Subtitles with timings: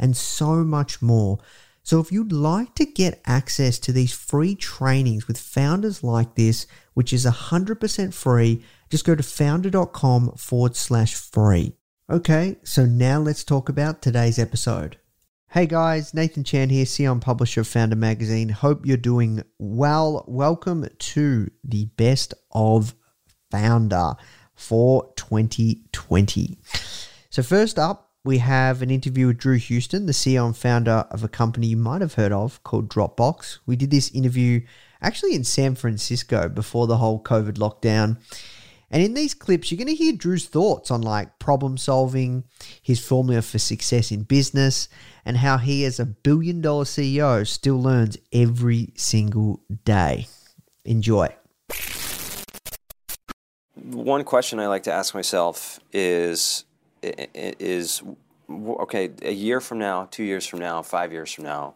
[0.00, 1.38] and so much more.
[1.82, 6.66] So, if you'd like to get access to these free trainings with founders like this,
[6.94, 11.76] which is 100% free, just go to foundr.com forward slash free.
[12.10, 14.98] Okay, so now let's talk about today's episode.
[15.50, 18.50] Hey guys, Nathan Chan here, CEO publisher of Foundr Magazine.
[18.50, 20.24] Hope you're doing well.
[20.28, 22.94] Welcome to the best of
[23.52, 24.16] Foundr
[24.54, 26.58] for 2020.
[27.30, 31.24] So, first up, we have an interview with Drew Houston, the CEO and founder of
[31.24, 33.58] a company you might have heard of called Dropbox.
[33.64, 34.60] We did this interview
[35.00, 38.18] actually in San Francisco before the whole COVID lockdown.
[38.90, 42.44] And in these clips, you're going to hear Drew's thoughts on like problem solving,
[42.82, 44.88] his formula for success in business,
[45.24, 50.26] and how he, as a billion dollar CEO, still learns every single day.
[50.84, 51.34] Enjoy.
[53.74, 56.64] One question I like to ask myself is
[57.02, 58.02] is
[58.50, 61.74] okay, a year from now, 2 years from now, 5 years from now,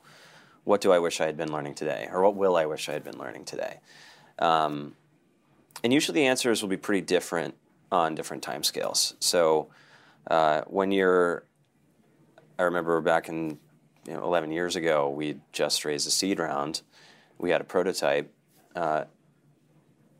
[0.64, 2.92] what do I wish I had been learning today or what will I wish I
[2.92, 3.80] had been learning today?
[4.38, 4.96] Um,
[5.82, 7.54] and usually the answers will be pretty different
[7.92, 9.14] on different timescales.
[9.20, 9.68] So
[10.28, 11.44] uh, when you're
[12.58, 13.58] I remember back in
[14.06, 16.82] you know, 11 years ago, we just raised a seed round.
[17.38, 18.32] We had a prototype,
[18.76, 19.04] uh,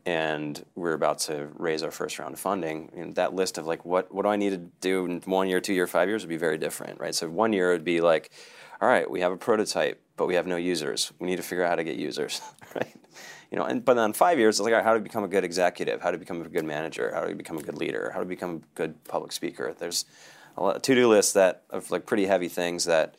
[0.05, 2.91] and we're about to raise our first round of funding.
[2.95, 5.59] Know, that list of like, what, what do I need to do in one year,
[5.59, 7.15] two year, five years would be very different, right?
[7.15, 8.31] So one year would be like,
[8.81, 11.11] all right, we have a prototype, but we have no users.
[11.19, 12.41] We need to figure out how to get users,
[12.75, 12.95] right?
[13.51, 15.27] You know, and but then five years, it's like, all right, how to become a
[15.27, 18.19] good executive, how to become a good manager, how to become a good leader, how
[18.19, 19.73] to become a good public speaker.
[19.77, 20.05] There's
[20.57, 23.15] a lot- to-do list that of like pretty heavy things that,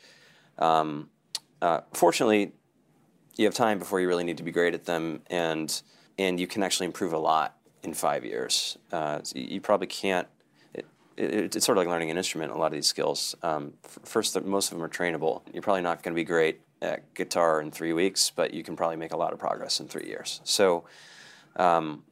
[0.57, 1.09] um,
[1.61, 2.53] uh, fortunately,
[3.35, 5.81] you have time before you really need to be great at them, and
[6.17, 8.77] and you can actually improve a lot in five years.
[8.91, 10.27] Uh, so you probably can't.
[10.73, 10.85] It,
[11.15, 12.51] it, it's sort of like learning an instrument.
[12.51, 13.35] A lot of these skills.
[13.43, 15.41] Um, first, most of them are trainable.
[15.53, 18.75] You're probably not going to be great at guitar in three weeks, but you can
[18.75, 20.41] probably make a lot of progress in three years.
[20.43, 20.85] So,
[21.55, 22.03] um,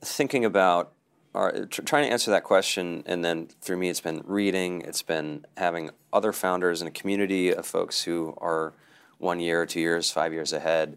[0.00, 0.92] thinking about
[1.34, 5.46] tr- trying to answer that question, and then through me, it's been reading, it's been
[5.56, 8.72] having other founders in a community of folks who are
[9.18, 10.96] one year, two years, five years ahead,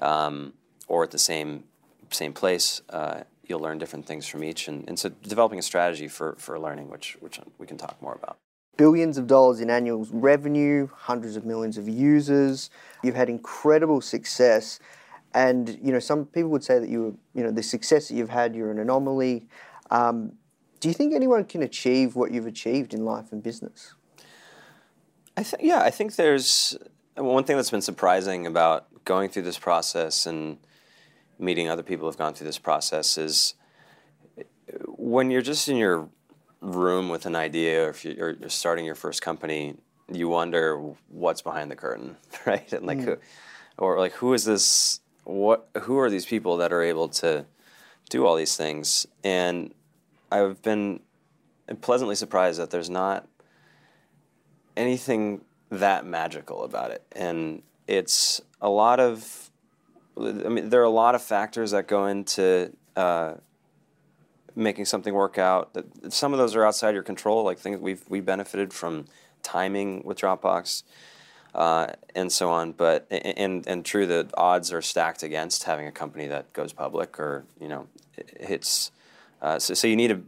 [0.00, 0.54] um,
[0.88, 1.64] or at the same
[2.10, 2.82] same place.
[2.90, 6.58] Uh, you'll learn different things from each, and, and so developing a strategy for, for
[6.58, 8.36] learning, which which we can talk more about.
[8.76, 12.70] billions of dollars in annual revenue, hundreds of millions of users.
[13.02, 14.80] You've had incredible success,
[15.34, 18.14] and you know some people would say that you, were, you know, the success that
[18.14, 19.46] you've had, you're an anomaly.
[19.90, 20.32] Um,
[20.80, 23.94] do you think anyone can achieve what you've achieved in life and business?
[25.36, 26.76] I think yeah, I think there's
[27.16, 30.58] one thing that's been surprising about going through this process and
[31.38, 33.54] meeting other people who've gone through this process is
[34.86, 36.08] when you're just in your
[36.60, 39.76] room with an idea, or if you're, you're starting your first company,
[40.12, 40.76] you wonder
[41.08, 42.72] what's behind the curtain, right?
[42.72, 43.04] And like, mm.
[43.04, 43.16] who,
[43.76, 45.00] or like, who is this?
[45.24, 45.68] What?
[45.82, 47.46] Who are these people that are able to
[48.08, 49.06] do all these things?
[49.22, 49.74] And
[50.32, 51.00] I've been
[51.80, 53.28] pleasantly surprised that there's not
[54.76, 59.47] anything that magical about it, and it's a lot of.
[60.18, 63.34] I mean, there are a lot of factors that go into uh,
[64.56, 65.74] making something work out.
[65.74, 69.06] That some of those are outside your control, like things we've we benefited from
[69.42, 70.82] timing with Dropbox.
[71.54, 75.92] Uh, and so on, but and and true, the odds are stacked against having a
[75.92, 77.86] company that goes public or you know
[78.38, 78.92] hits.
[79.40, 80.20] Uh, so, so you need a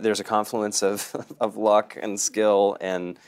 [0.00, 3.18] there's a confluence of of luck and skill and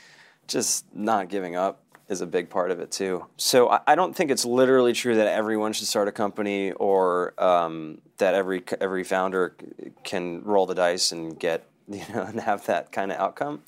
[0.47, 3.25] just not giving up is a big part of it too.
[3.37, 7.33] So I, I don't think it's literally true that everyone should start a company or
[7.41, 9.55] um, that every every founder
[10.03, 13.61] can roll the dice and get you know and have that kind of outcome.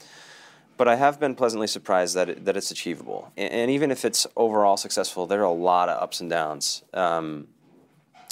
[0.78, 4.06] But I have been pleasantly surprised that it, that it's achievable, and, and, even if
[4.06, 7.50] it's overall successful, there are a lot of ups and downs, um,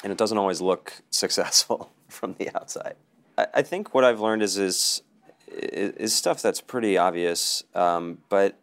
[0.01, 2.95] and it doesn't always look successful from the outside.
[3.38, 5.01] I, I think what I've learned is is
[5.50, 8.57] is stuff that's pretty obvious, um, but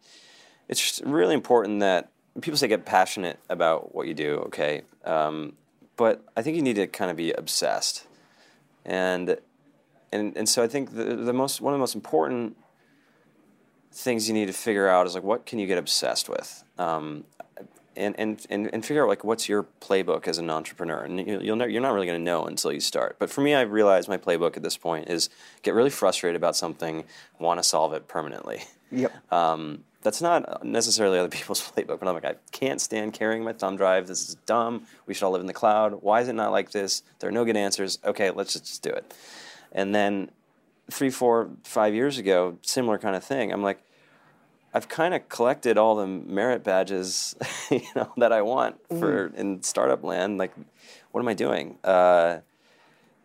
[0.67, 2.09] it's really important that
[2.41, 4.37] people say get passionate about what you do.
[4.47, 5.53] Okay, um,
[5.97, 8.07] but I think you need to kind of be obsessed,
[8.85, 9.37] and
[10.11, 12.57] and and so I think the the most one of the most important
[13.91, 16.63] things you need to figure out is like what can you get obsessed with.
[16.77, 17.23] Um,
[17.97, 21.03] and, and, and, and figure out like what's your playbook as an entrepreneur?
[21.03, 23.15] And you, you'll you're not really going to know until you start.
[23.19, 25.29] But for me i've realized my playbook at this point is
[25.61, 27.05] get really frustrated about something
[27.39, 28.63] want to solve it permanently.
[28.91, 29.31] Yep.
[29.31, 33.53] Um, that's not necessarily other people's playbook, but I'm like, I can't stand carrying my
[33.53, 34.07] thumb drive.
[34.07, 34.85] This is dumb.
[35.07, 36.01] We should all live in the cloud.
[36.01, 37.03] Why is it not like this?
[37.19, 37.97] There are no good answers.
[38.05, 39.13] Okay, let's just, do it.
[39.71, 40.29] And then
[40.91, 43.51] three, four, five years ago, similar kind of thing.
[43.51, 43.81] I'm like,
[44.75, 47.35] I've kind of collected all the merit badges,
[47.71, 49.35] you know, that I want for mm.
[49.35, 50.37] in startup land.
[50.37, 50.53] Like,
[51.11, 51.77] what am I doing?
[51.83, 52.39] Uh,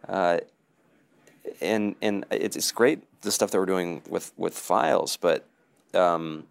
[0.08, 0.38] uh,
[1.60, 5.44] and and it's, it's great the stuff that we're doing with with files, but
[5.94, 6.44] um,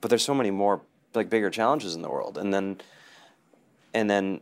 [0.00, 0.80] but there's so many more
[1.14, 2.80] like bigger challenges in the world, and then
[3.94, 4.40] and then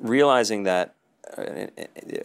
[0.00, 0.94] realizing that.
[1.36, 1.66] Uh,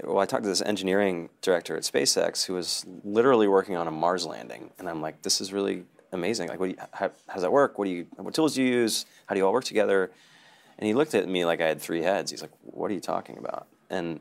[0.03, 3.91] well, I talked to this engineering director at SpaceX who was literally working on a
[3.91, 6.49] Mars landing, and I'm like, "This is really amazing.
[6.49, 7.77] Like, what do you, how, how does that work?
[7.77, 9.05] What do you, what tools do you use?
[9.27, 10.11] How do you all work together?"
[10.77, 12.29] And he looked at me like I had three heads.
[12.29, 14.19] He's like, "What are you talking about?" And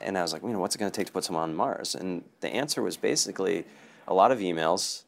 [0.00, 1.54] and I was like, "You know, what's it going to take to put someone on
[1.54, 3.66] Mars?" And the answer was basically
[4.08, 5.04] a lot of emails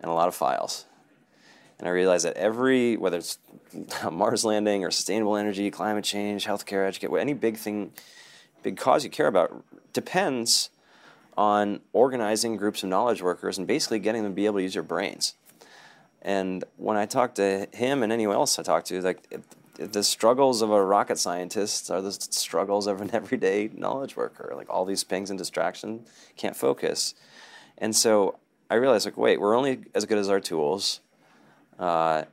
[0.00, 0.86] and a lot of files
[1.78, 3.38] and I realized that every, whether it's
[4.10, 7.92] Mars landing or sustainable energy, climate change, healthcare, education, any big thing,
[8.62, 10.70] big cause you care about, depends
[11.36, 14.74] on organizing groups of knowledge workers and basically getting them to be able to use
[14.74, 15.34] their brains.
[16.20, 19.40] And when I talk to him and anyone else I talk to, like
[19.74, 24.52] the struggles of a rocket scientist are the struggles of an everyday knowledge worker.
[24.56, 27.14] Like all these pings and distraction, can't focus.
[27.78, 28.38] And so
[28.68, 31.00] I realized, like, wait, we're only as good as our tools
[31.78, 32.24] uh,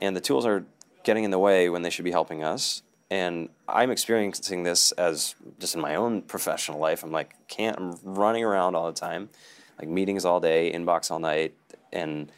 [0.00, 0.64] and the tools are
[1.04, 2.82] getting in the way when they should be helping us.
[3.10, 7.04] And I'm experiencing this as just in my own professional life.
[7.04, 9.30] I'm like, can't, I'm running around all the time,
[9.78, 11.54] like meetings all day, inbox all night.
[11.92, 12.32] And,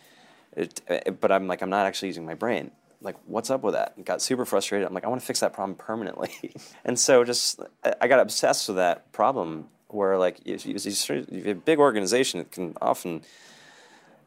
[0.54, 2.70] it, it, but I'm like, I'm not actually using my brain.
[3.00, 3.94] Like, what's up with that?
[3.96, 4.86] And got super frustrated.
[4.86, 6.54] I'm like, I want to fix that problem permanently.
[6.84, 7.60] and so just,
[8.00, 11.78] I got obsessed with that problem where like, if you, if you have a big
[11.78, 13.22] organization, it can often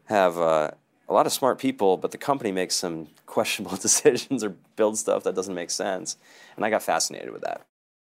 [0.05, 0.71] have, uh,
[1.11, 5.23] a lot of smart people, but the company makes some questionable decisions or builds stuff
[5.23, 6.17] that doesn't make sense.
[6.55, 7.65] And I got fascinated with that.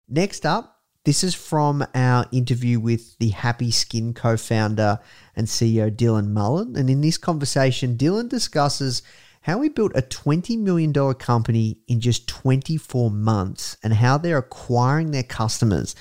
[0.07, 4.99] Next up, this is from our interview with the Happy Skin co founder
[5.35, 6.75] and CEO Dylan Mullen.
[6.75, 9.01] And in this conversation, Dylan discusses
[9.41, 15.09] how he built a $20 million company in just 24 months and how they're acquiring
[15.09, 15.95] their customers.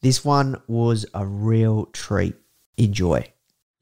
[0.00, 2.36] This one was a real treat.
[2.78, 3.30] Enjoy.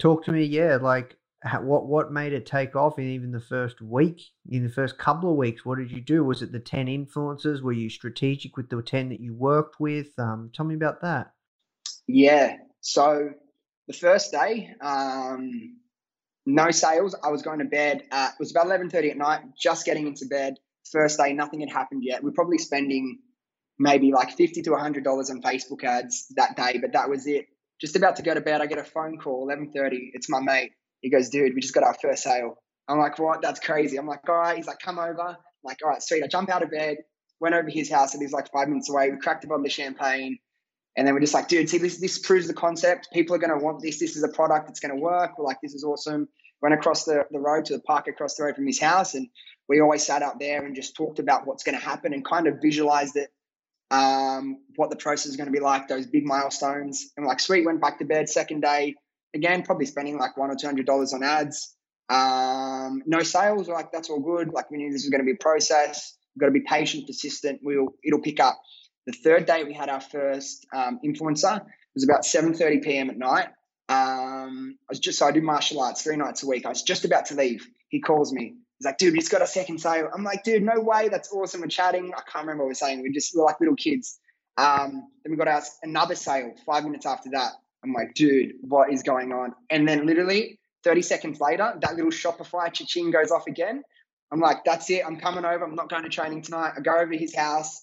[0.01, 1.17] Talk to me, yeah, like
[1.63, 5.31] what what made it take off in even the first week in the first couple
[5.31, 5.65] of weeks?
[5.65, 6.25] What did you do?
[6.25, 7.63] Was it the 10 influencers?
[7.63, 10.09] Were you strategic with the 10 that you worked with?
[10.19, 11.33] Um, tell me about that.
[12.07, 13.31] Yeah so
[13.89, 15.77] the first day um,
[16.47, 17.17] no sales.
[17.23, 20.27] I was going to bed at, it was about 11.30 at night just getting into
[20.27, 20.55] bed.
[20.93, 22.23] First day nothing had happened yet.
[22.23, 23.19] We're probably spending
[23.79, 27.47] maybe like 50 to 100 dollars on facebook ads that day but that was it.
[27.79, 30.73] Just about to go to bed i get a phone call 11.30 it's my mate
[31.07, 32.57] he goes, dude, we just got our first sale.
[32.89, 33.41] I'm like, what?
[33.41, 33.97] That's crazy.
[33.97, 34.57] I'm like, all right.
[34.57, 35.21] He's like, come over.
[35.21, 36.25] I'm like, all right, sweet.
[36.25, 36.97] I jump out of bed,
[37.39, 39.09] went over his house, and he's like five minutes away.
[39.13, 40.41] We cracked a bottle of champagne.
[40.97, 43.11] And then we're just like, dude, see, this, this proves the concept.
[43.13, 44.01] People are going to want this.
[44.01, 45.39] This is a product that's going to work.
[45.39, 46.27] We're like, this is awesome.
[46.61, 49.15] went across the, the road to the park across the road from his house.
[49.15, 49.29] And
[49.69, 52.49] we always sat up there and just talked about what's going to happen and kind
[52.49, 53.31] of visualized it,
[53.93, 57.13] um, what the process is going to be like, those big milestones.
[57.17, 58.29] And like, sweet, went back to bed.
[58.29, 58.97] Second day,
[59.35, 61.75] again, probably spending like one or two hundred dollars on ads.
[62.09, 64.53] Um, no sales, like that's all good.
[64.53, 66.17] Like we knew this was going to be a process.
[66.35, 67.61] We've got to be patient, persistent.
[67.63, 68.61] We'll it'll pick up.
[69.07, 71.57] The third day we had our first um, influencer.
[71.59, 73.11] It was about 7:30 p.m.
[73.11, 73.49] at night.
[73.89, 76.67] Um, I was just so I do martial arts three nights a week.
[76.67, 77.67] I was just about to leave.
[77.89, 78.55] He calls me.
[78.79, 80.11] He's like, dude, he's got a second sale.
[80.13, 81.09] I'm like, dude, no way.
[81.09, 81.61] That's awesome.
[81.63, 82.13] We're chatting.
[82.15, 83.03] I can't remember what we're saying.
[83.03, 84.19] We just we're like little kids.
[84.59, 87.53] Um, then we got our another sale five minutes after that.
[87.87, 89.55] I'm like, dude, what is going on?
[89.71, 93.83] And then literally 30 seconds later, that little Shopify cha-ching goes off again.
[94.33, 95.03] I'm like, that's it.
[95.07, 95.65] I'm coming over.
[95.65, 96.73] I'm not going to training tonight.
[96.77, 97.83] I go over to his house.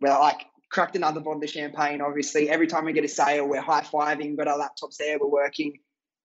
[0.00, 2.48] We're like, cracked another bottle of champagne, obviously.
[2.48, 5.78] Every time we get a sale, we're high fiving, got our laptops there, we're working.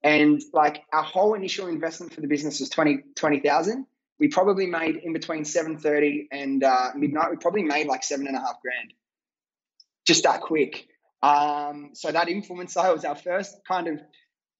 [0.04, 3.86] And like our whole initial investment for the business was 20, 20,000.
[4.20, 8.36] We probably made in between 7.30 and uh, midnight, we probably made like seven and
[8.36, 8.94] a half grand.
[10.06, 10.88] Just that quick.
[11.28, 14.00] Um, so that influencer was our first kind of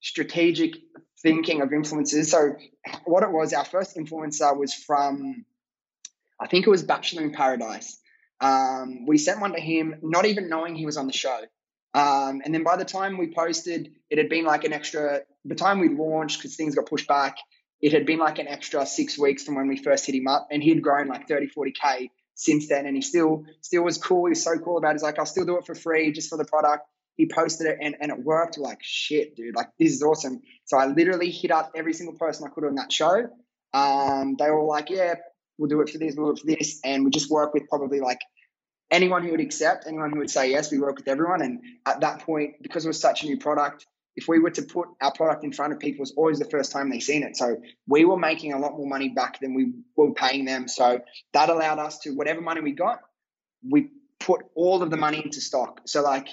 [0.00, 0.74] strategic
[1.22, 2.26] thinking of influencers.
[2.26, 2.56] So
[3.06, 5.46] what it was, our first influencer was from,
[6.38, 7.98] I think it was Bachelor in Paradise.
[8.40, 11.40] Um, we sent one to him, not even knowing he was on the show.
[11.94, 15.54] Um, and then by the time we posted, it had been like an extra, the
[15.54, 17.38] time we launched, because things got pushed back,
[17.80, 20.48] it had been like an extra six weeks from when we first hit him up.
[20.50, 22.86] And he'd grown like 30, 40K since then.
[22.86, 24.26] And he still, still was cool.
[24.26, 24.94] He was so cool about it.
[24.94, 26.84] He's like, I'll still do it for free just for the product.
[27.16, 28.58] He posted it and, and it worked.
[28.58, 30.40] Like, shit, dude, like this is awesome.
[30.64, 33.26] So I literally hit up every single person I could on that show.
[33.74, 35.16] Um, they were like, yeah,
[35.58, 36.80] we'll do it for this, we'll do it for this.
[36.84, 38.20] And we just work with probably like
[38.88, 41.42] anyone who would accept, anyone who would say yes, we work with everyone.
[41.42, 43.84] And at that point, because it was such a new product,
[44.18, 46.72] if we were to put our product in front of people, it's always the first
[46.72, 47.36] time they've seen it.
[47.36, 47.56] So
[47.86, 50.66] we were making a lot more money back than we were paying them.
[50.66, 51.00] So
[51.34, 52.98] that allowed us to, whatever money we got,
[53.62, 55.82] we put all of the money into stock.
[55.86, 56.26] So like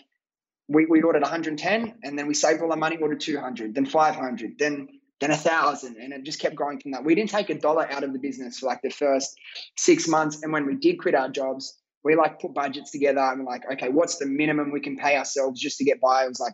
[0.68, 4.58] we, we ordered 110 and then we saved all the money, ordered 200, then 500,
[4.58, 4.88] then
[5.22, 7.06] then a thousand, and it just kept growing from that.
[7.06, 9.34] We didn't take a dollar out of the business for like the first
[9.78, 11.74] six months, and when we did quit our jobs,
[12.04, 15.62] we like put budgets together and like, okay, what's the minimum we can pay ourselves
[15.62, 16.26] just to get by?
[16.26, 16.54] It was like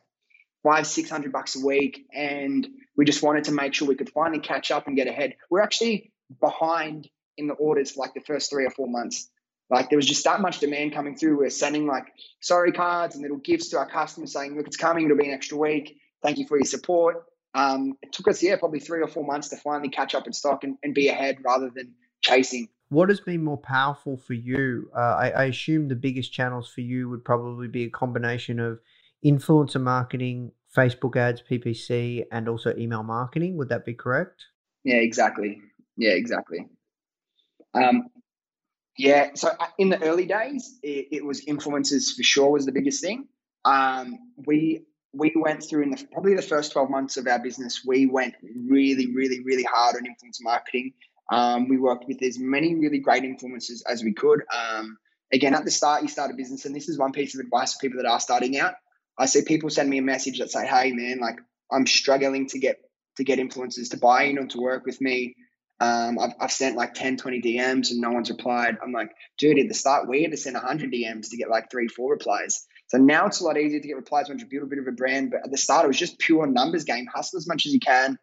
[0.63, 2.05] five, six hundred bucks a week.
[2.13, 5.35] And we just wanted to make sure we could finally catch up and get ahead.
[5.49, 9.29] We're actually behind in the orders for like the first three or four months.
[9.69, 11.39] Like there was just that much demand coming through.
[11.39, 12.05] We are sending like
[12.41, 15.33] sorry cards and little gifts to our customers saying, look, it's coming, it'll be an
[15.33, 15.97] extra week.
[16.21, 17.23] Thank you for your support.
[17.53, 20.33] Um, it took us, yeah, probably three or four months to finally catch up in
[20.33, 22.67] stock and, and be ahead rather than chasing.
[22.89, 24.89] What has been more powerful for you?
[24.95, 28.79] Uh, I, I assume the biggest channels for you would probably be a combination of
[29.25, 33.57] influencer marketing, Facebook ads, PPC, and also email marketing.
[33.57, 34.45] Would that be correct?
[34.83, 35.61] Yeah, exactly.
[35.97, 36.67] Yeah, exactly.
[37.73, 38.07] Um,
[38.97, 42.71] yeah, so uh, in the early days, it, it, was influencers for sure was the
[42.71, 43.27] biggest thing.
[43.63, 47.81] Um, we we went through in the, probably the first 12 months of our business,
[47.85, 50.93] we went really, really, really hard on influencer marketing.
[51.31, 54.41] Um, we worked with as many really great influencers as we could.
[54.53, 54.97] Um,
[55.33, 57.73] again, at the start, you start a business, and this is one piece of advice
[57.73, 58.75] for people that are starting out.
[59.17, 61.39] I see people send me a message that say, "Hey, man, like
[61.71, 62.79] I'm struggling to get
[63.17, 65.35] to get influencers to buy in or to work with me.
[65.79, 68.77] Um, I've, I've sent like 10, 20 DMs and no one's replied.
[68.81, 71.71] I'm like, dude, at the start, we had to send 100 DMs to get like
[71.71, 72.65] three, four replies.
[72.87, 74.87] So now it's a lot easier to get replies once you build a bit of
[74.87, 75.31] a brand.
[75.31, 77.07] But at the start, it was just pure numbers game.
[77.07, 78.17] Hustle as much as you can,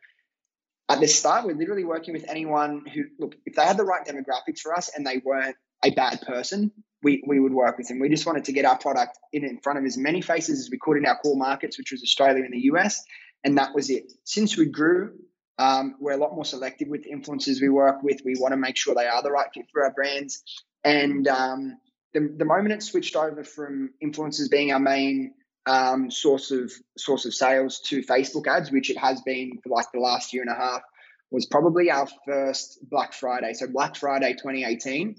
[0.89, 4.07] at the start, we're literally working with anyone who, look, if they had the right
[4.07, 8.01] demographics for us and they weren't a bad person, we, we would work with them.
[8.01, 10.71] We just wanted to get our product in, in front of as many faces as
[10.71, 13.03] we could in our core markets, which was Australia and the US.
[13.45, 14.13] And that was it.
[14.25, 15.13] Since we grew,
[15.59, 18.21] um, we're a lot more selective with the influencers we work with.
[18.25, 20.43] We want to make sure they are the right fit for our brands.
[20.85, 21.79] And um,
[22.15, 25.35] the, the moment it switched over from influencers being our main
[25.67, 29.93] um, source of source of sales to Facebook ads, which it has been for like
[29.93, 30.83] the last year and a half,
[31.31, 33.53] was probably our first Black Friday.
[33.53, 35.17] So Black Friday 2018,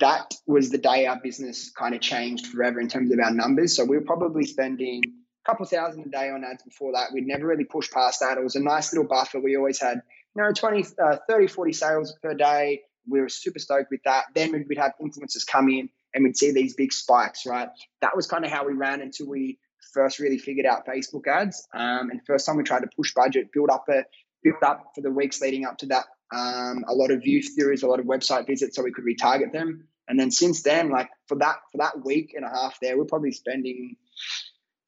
[0.00, 3.76] that was the day our business kind of changed forever in terms of our numbers.
[3.76, 7.12] So we were probably spending a couple thousand a day on ads before that.
[7.12, 8.38] We'd never really pushed past that.
[8.38, 9.40] It was a nice little buffer.
[9.40, 10.02] We always had,
[10.34, 12.82] you know, 20, uh, 30, 40 sales per day.
[13.08, 14.24] We were super stoked with that.
[14.34, 17.68] Then we'd have influencers come in and we'd see these big spikes, right?
[18.00, 19.58] That was kind of how we ran until we
[19.94, 21.66] first really figured out Facebook ads.
[21.72, 24.04] Um, and first time we tried to push budget, build up a
[24.42, 26.04] build up for the weeks leading up to that.
[26.34, 29.52] Um, a lot of view theories, a lot of website visits, so we could retarget
[29.52, 29.88] them.
[30.08, 33.04] And then since then, like for that for that week and a half there, we're
[33.04, 33.96] probably spending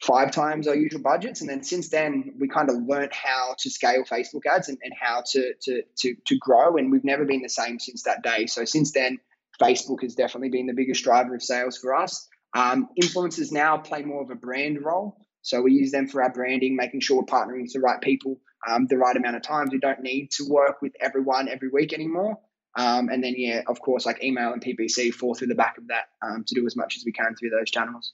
[0.02, 1.40] five times our usual budgets.
[1.40, 4.92] And then since then, we kind of learned how to scale Facebook ads and, and
[4.98, 6.76] how to, to, to, to grow.
[6.76, 8.46] And we've never been the same since that day.
[8.46, 9.18] So since then,
[9.60, 12.26] Facebook has definitely been the biggest driver of sales for us.
[12.56, 15.18] Um, influencers now play more of a brand role.
[15.42, 18.40] So we use them for our branding, making sure we're partnering with the right people
[18.68, 19.70] um, the right amount of times.
[19.72, 22.38] We don't need to work with everyone every week anymore.
[22.76, 25.88] Um, and then, yeah, of course, like email and PPC fall through the back of
[25.88, 28.12] that um, to do as much as we can through those channels.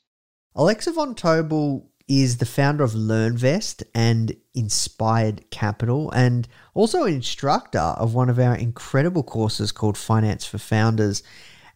[0.55, 7.79] Alexa von Tobel is the founder of LearnVest and Inspired Capital, and also an instructor
[7.79, 11.23] of one of our incredible courses called Finance for Founders.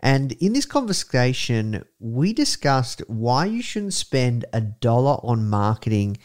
[0.00, 6.16] And in this conversation, we discussed why you shouldn't spend a dollar on marketing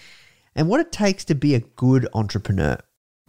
[0.55, 2.77] and what it takes to be a good entrepreneur.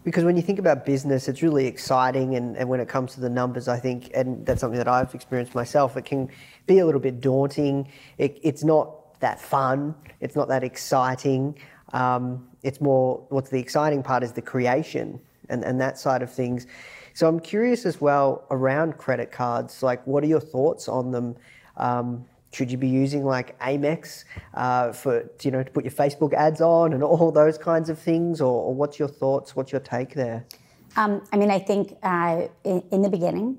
[0.04, 2.36] Because when you think about business, it's really exciting.
[2.36, 5.12] And, and when it comes to the numbers, I think, and that's something that I've
[5.14, 6.28] experienced myself, it can
[6.66, 7.88] be a little bit daunting.
[8.16, 11.58] It, it's not that fun, it's not that exciting.
[11.92, 16.32] Um, it's more, what's the exciting part is the creation and, and that side of
[16.32, 16.66] things.
[17.14, 19.82] So I'm curious as well around credit cards.
[19.82, 21.36] Like, what are your thoughts on them?
[21.76, 22.26] Um,
[22.56, 26.62] should you be using like Amex uh, for you know to put your Facebook ads
[26.62, 29.54] on and all those kinds of things, or, or what's your thoughts?
[29.54, 30.46] What's your take there?
[30.96, 33.58] Um, I mean, I think uh, in, in, the beginning,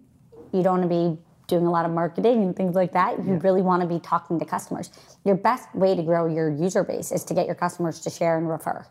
[0.52, 3.20] you don't want to be doing a lot of marketing and things like that.
[3.20, 3.40] You yeah.
[3.44, 4.90] really want to be talking to customers.
[5.24, 8.40] Your best way to grow your user base is to get your customers to share
[8.40, 8.88] and refer.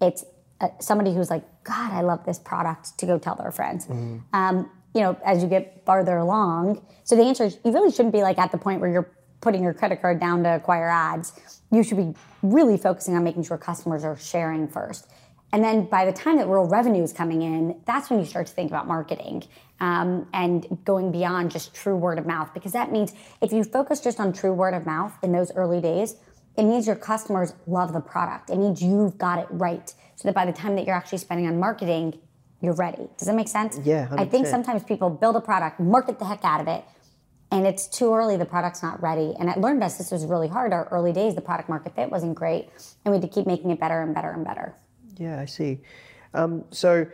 [0.00, 0.24] It's
[0.62, 3.86] uh, somebody who's like, God, I love this product to go tell their friends.
[3.86, 4.18] Mm-hmm.
[4.32, 6.84] Um, you know, as you get farther along.
[7.04, 9.62] So the answer is you really shouldn't be like at the point where you're putting
[9.62, 11.32] your credit card down to acquire ads.
[11.72, 15.08] You should be really focusing on making sure customers are sharing first.
[15.52, 18.46] And then by the time that real revenue is coming in, that's when you start
[18.46, 19.44] to think about marketing
[19.80, 22.54] um, and going beyond just true word of mouth.
[22.54, 25.80] Because that means if you focus just on true word of mouth in those early
[25.80, 26.16] days,
[26.56, 28.50] it means your customers love the product.
[28.50, 31.46] It means you've got it right so that by the time that you're actually spending
[31.46, 32.18] on marketing,
[32.60, 33.08] you're ready.
[33.16, 33.80] Does that make sense?
[33.82, 34.06] Yeah.
[34.08, 34.20] 100%.
[34.20, 36.84] I think sometimes people build a product, market the heck out of it,
[37.50, 38.36] and it's too early.
[38.36, 39.34] The product's not ready.
[39.38, 40.72] And at LearnVest, this was really hard.
[40.72, 42.68] Our early days, the product market fit wasn't great,
[43.04, 44.74] and we had to keep making it better and better and better.
[45.16, 45.80] Yeah, I see.
[46.34, 47.06] Um, so,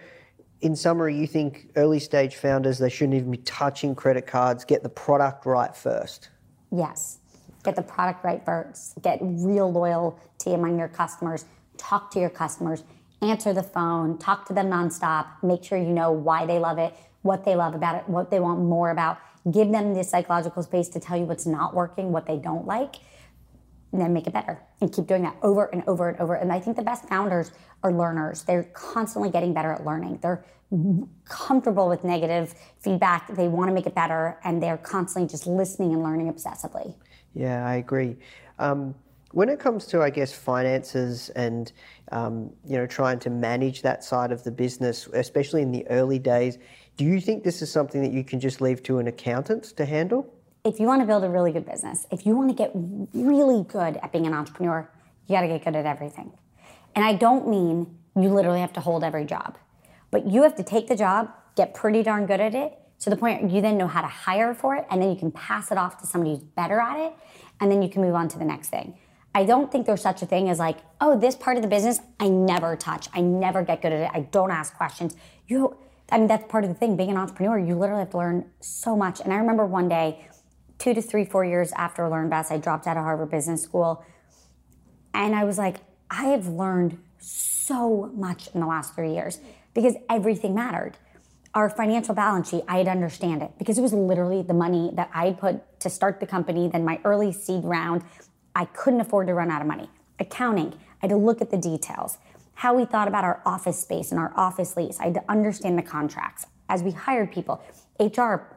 [0.60, 4.64] in summary, you think early stage founders they shouldn't even be touching credit cards.
[4.64, 6.30] Get the product right first.
[6.70, 7.18] Yes,
[7.64, 9.00] get the product right first.
[9.02, 11.44] Get real loyalty among your customers.
[11.76, 12.84] Talk to your customers
[13.22, 16.94] answer the phone, talk to them nonstop, make sure you know why they love it,
[17.22, 19.18] what they love about it, what they want more about.
[19.50, 22.96] Give them the psychological space to tell you what's not working, what they don't like,
[23.92, 24.60] and then make it better.
[24.80, 26.34] And keep doing that over and over and over.
[26.34, 28.42] And I think the best founders are learners.
[28.42, 30.18] They're constantly getting better at learning.
[30.20, 30.44] They're
[31.24, 33.34] comfortable with negative feedback.
[33.34, 36.94] They want to make it better, and they're constantly just listening and learning obsessively.
[37.34, 38.16] Yeah, I agree.
[38.58, 38.94] Um,
[39.32, 41.72] when it comes to, I guess, finances and
[42.10, 46.18] um, you know trying to manage that side of the business, especially in the early
[46.18, 46.58] days,
[46.96, 49.84] do you think this is something that you can just leave to an accountant to
[49.84, 50.32] handle?
[50.64, 53.64] If you want to build a really good business, if you want to get really
[53.64, 54.88] good at being an entrepreneur,
[55.26, 56.32] you got to get good at everything.
[56.94, 59.58] And I don't mean you literally have to hold every job,
[60.10, 63.16] but you have to take the job, get pretty darn good at it, to the
[63.16, 65.76] point you then know how to hire for it, and then you can pass it
[65.76, 67.12] off to somebody who's better at it,
[67.60, 68.96] and then you can move on to the next thing.
[69.34, 72.00] I don't think there's such a thing as like, oh, this part of the business
[72.18, 73.08] I never touch.
[73.12, 74.10] I never get good at it.
[74.14, 75.14] I don't ask questions.
[75.46, 75.76] You
[76.10, 76.96] I mean, that's part of the thing.
[76.96, 79.20] Being an entrepreneur, you literally have to learn so much.
[79.20, 80.28] And I remember one day,
[80.78, 84.04] two to three, four years after LearnVest, I dropped out of Harvard Business School.
[85.12, 85.78] And I was like,
[86.10, 89.40] I have learned so much in the last three years
[89.74, 90.96] because everything mattered.
[91.54, 94.90] Our financial balance sheet, I had to understand it because it was literally the money
[94.94, 98.02] that I put to start the company, then my early seed round,
[98.54, 99.88] I couldn't afford to run out of money.
[100.18, 102.18] Accounting, I had to look at the details.
[102.56, 105.78] How we thought about our office space and our office lease, I had to understand
[105.78, 106.46] the contracts.
[106.68, 107.62] As we hired people,
[108.00, 108.48] HR,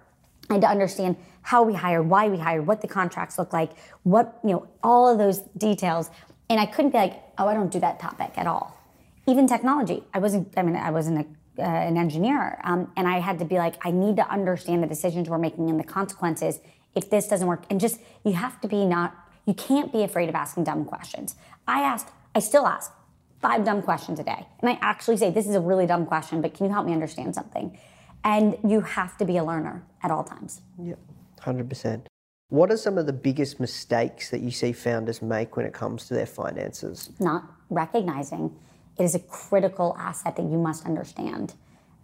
[0.50, 3.72] I had to understand how we hired, why we hired, what the contracts look like,
[4.04, 6.10] what, you know, all of those details.
[6.50, 8.76] And I couldn't be like, oh, I don't do that topic at all.
[9.28, 12.60] Even technology, I wasn't, I mean, I wasn't a, uh, an engineer.
[12.64, 15.70] Um, and I had to be like, I need to understand the decisions we're making
[15.70, 16.60] and the consequences
[16.96, 17.64] if this doesn't work.
[17.70, 19.14] And just, you have to be not
[19.50, 21.36] you can't be afraid of asking dumb questions.
[21.68, 22.92] I asked, I still ask
[23.42, 24.46] five dumb questions a day.
[24.60, 26.94] And I actually say, this is a really dumb question, but can you help me
[26.94, 27.78] understand something?
[28.24, 30.62] And you have to be a learner at all times.
[30.82, 30.96] Yeah,
[31.42, 32.02] 100%.
[32.50, 36.08] What are some of the biggest mistakes that you see founders make when it comes
[36.08, 37.12] to their finances?
[37.20, 38.56] Not recognizing
[38.98, 41.54] it is a critical asset that you must understand.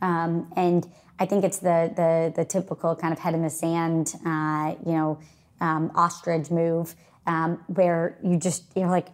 [0.01, 0.87] Um, and
[1.19, 4.93] I think it's the, the, the typical kind of head in the sand, uh, you
[4.93, 5.19] know,
[5.59, 6.95] um, ostrich move
[7.27, 9.07] um, where you just you're like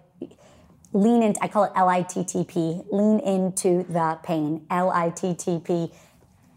[0.93, 5.91] lean into, I call it L-I-T-T-P, lean into the pain, L-I-T-T-P.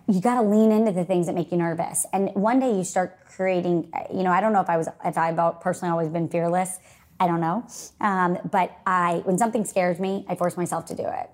[0.07, 2.05] You got to lean into the things that make you nervous.
[2.12, 5.16] And one day you start creating, you know, I don't know if I was, if
[5.16, 6.79] I've personally always been fearless.
[7.20, 7.66] I don't know.
[8.01, 11.31] Um, but I, when something scares me, I force myself to do it.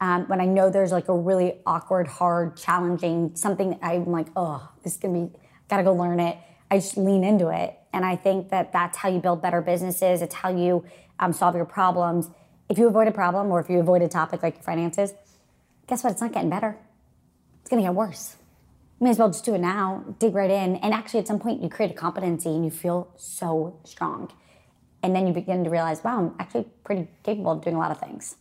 [0.00, 4.68] Um, when I know there's like a really awkward, hard, challenging, something I'm like, oh,
[4.82, 6.36] this is gonna be, gotta go learn it.
[6.70, 7.78] I just lean into it.
[7.92, 10.22] And I think that that's how you build better businesses.
[10.22, 10.84] It's how you
[11.18, 12.30] um, solve your problems.
[12.70, 15.12] If you avoid a problem or if you avoid a topic like your finances,
[15.88, 16.12] guess what?
[16.12, 16.78] It's not getting better.
[17.60, 18.36] It's going to get worse.
[19.00, 20.76] You may as well just do it now, dig right in.
[20.76, 24.30] And actually, at some point, you create a competency and you feel so strong.
[25.02, 27.90] And then you begin to realize, wow, I'm actually pretty capable of doing a lot
[27.90, 28.36] of things.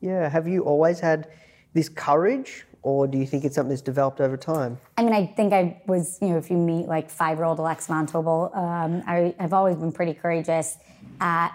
[0.00, 0.30] Yeah.
[0.30, 1.28] Have you always had
[1.74, 4.78] this courage or do you think it's something that's developed over time?
[4.96, 7.58] I mean, I think I was, you know, if you meet like five year old
[7.58, 10.78] Alexa Von Tobel, um, I, have always been pretty courageous.
[11.20, 11.50] Uh,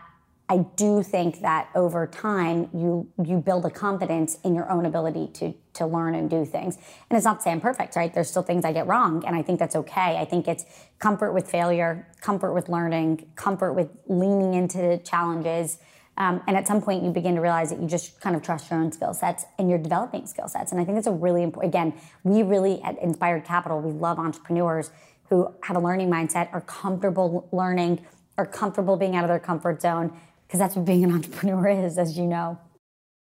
[0.48, 5.30] I do think that over time you you build a confidence in your own ability
[5.36, 6.76] to to learn and do things.
[7.10, 8.14] And it's not to say I'm perfect, right?
[8.14, 10.18] There's still things I get wrong, and I think that's okay.
[10.18, 10.66] I think it's
[11.00, 15.80] comfort with failure, comfort with learning, comfort with leaning into challenges.
[16.18, 18.70] Um, and at some point, you begin to realize that you just kind of trust
[18.72, 20.72] your own skill sets and you're developing skill sets.
[20.72, 21.74] And I think that's a really important.
[21.74, 24.92] Again, we really at Inspired Capital, we love entrepreneurs
[25.30, 28.06] who have a learning mindset, are comfortable learning,
[28.38, 31.98] are comfortable being out of their comfort zone because that's what being an entrepreneur is,
[31.98, 32.60] as you know.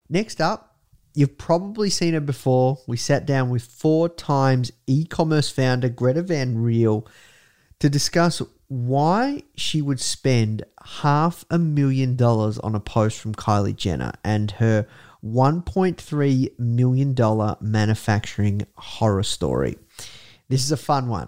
[0.10, 0.78] Next up,
[1.14, 2.80] you've probably seen her before.
[2.88, 7.08] We sat down with four times e commerce founder Gretta Van Riel
[7.80, 13.76] to discuss why she would spend half a million dollars on a post from Kylie
[13.76, 14.88] Jenner and her
[15.24, 19.78] $1.3 million manufacturing horror story.
[20.50, 21.28] This is a fun one.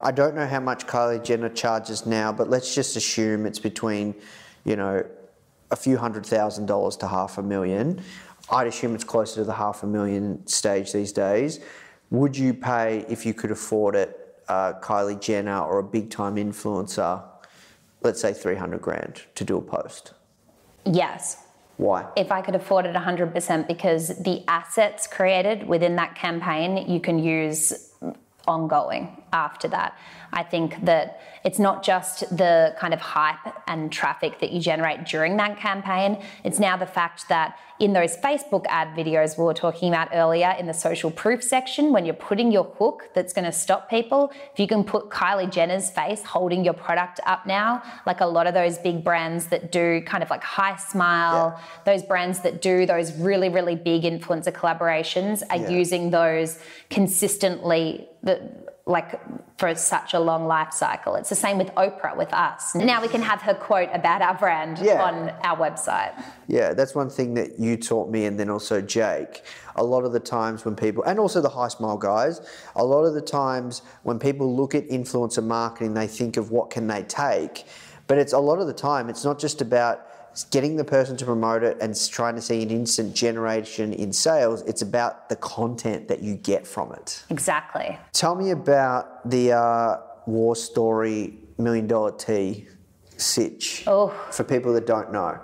[0.00, 4.14] I don't know how much Kylie Jenner charges now, but let's just assume it's between,
[4.64, 5.04] you know,
[5.70, 8.00] a few hundred thousand dollars to half a million.
[8.50, 11.60] I'd assume it's closer to the half a million stage these days.
[12.10, 16.36] Would you pay, if you could afford it, uh, Kylie Jenner or a big time
[16.36, 17.22] influencer,
[18.02, 20.12] let's say 300 grand to do a post?
[20.84, 21.38] Yes.
[21.76, 22.06] Why?
[22.16, 27.18] If I could afford it 100%, because the assets created within that campaign you can
[27.18, 27.92] use
[28.46, 29.96] ongoing after that.
[30.32, 35.04] I think that it's not just the kind of hype and traffic that you generate
[35.04, 39.54] during that campaign, it's now the fact that in those Facebook ad videos we were
[39.54, 43.44] talking about earlier in the social proof section, when you're putting your hook that's going
[43.44, 47.82] to stop people, if you can put Kylie Jenner's face holding your product up now,
[48.06, 51.64] like a lot of those big brands that do kind of like high smile, yeah.
[51.84, 55.68] those brands that do those really, really big influencer collaborations are yeah.
[55.68, 58.08] using those consistently.
[58.22, 59.20] The, like
[59.58, 61.16] for such a long life cycle.
[61.16, 62.72] It's the same with Oprah with us.
[62.76, 65.02] Now we can have her quote about our brand yeah.
[65.02, 66.12] on our website.
[66.46, 69.42] Yeah, that's one thing that you taught me and then also Jake.
[69.74, 72.40] A lot of the times when people and also the HiSmile guys,
[72.76, 76.70] a lot of the times when people look at influencer marketing, they think of what
[76.70, 77.64] can they take.
[78.06, 80.06] But it's a lot of the time it's not just about
[80.44, 84.62] getting the person to promote it and trying to see an instant generation in sales.
[84.62, 87.24] It's about the content that you get from it.
[87.30, 87.98] Exactly.
[88.12, 89.96] Tell me about the uh,
[90.26, 92.66] war story million dollar tea
[93.16, 94.08] sitch oh.
[94.30, 95.38] for people that don't know.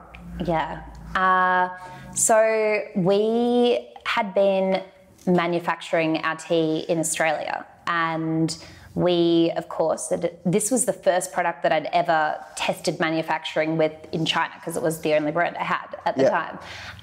[0.44, 0.82] Yeah.
[1.14, 1.70] Uh,
[2.14, 4.82] so we had been
[5.26, 8.58] manufacturing our tea in Australia and
[8.94, 10.12] we, of course,
[10.44, 14.82] this was the first product that I'd ever tested manufacturing with in China because it
[14.82, 16.58] was the only brand I had at the time.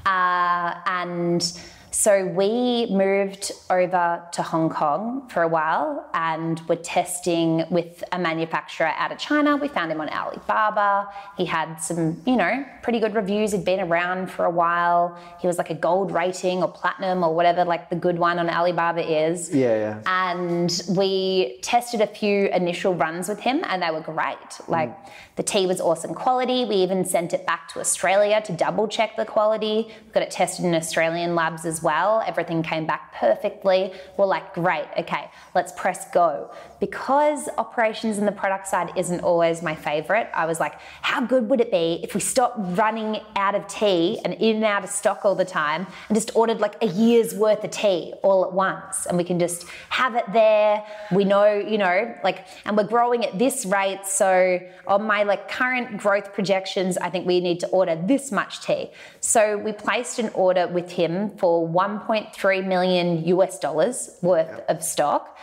[0.06, 1.60] Uh, and
[1.92, 8.20] so we moved over to Hong Kong for a while and were testing with a
[8.20, 9.58] manufacturer out of China.
[9.58, 11.10] We found him on Alibaba.
[11.36, 13.54] He had some, you know, pretty good reviews.
[13.54, 15.18] He'd been around for a while.
[15.42, 18.50] He was like a gold rating or platinum or whatever, like the good one on
[18.50, 19.54] Alibaba is.
[19.54, 20.02] Yeah, yeah.
[20.06, 24.38] And we tested a few initial runs with him and they were great.
[24.68, 25.12] Like mm.
[25.38, 26.66] the tea was awesome quality.
[26.66, 29.88] We even sent it back to Australia to double check the quality.
[30.06, 32.24] We got it tested in Australian labs as well.
[32.26, 33.94] Everything came back perfectly.
[34.18, 36.52] We're like, great, okay, let's press go.
[36.80, 41.50] Because operations in the product side isn't always my favorite, I was like, how good
[41.50, 44.90] would it be if we stopped running out of tea and in and out of
[44.90, 48.54] stock all the time and just ordered like a year's worth of tea all at
[48.54, 50.84] once and we can just have it there.
[51.12, 54.06] We know, you know, like, and we're growing at this rate.
[54.06, 58.62] So on my like current growth projections, I think we need to order this much
[58.62, 58.92] tea.
[59.20, 65.38] So we placed an order with him for 1.3 million US dollars worth of stock.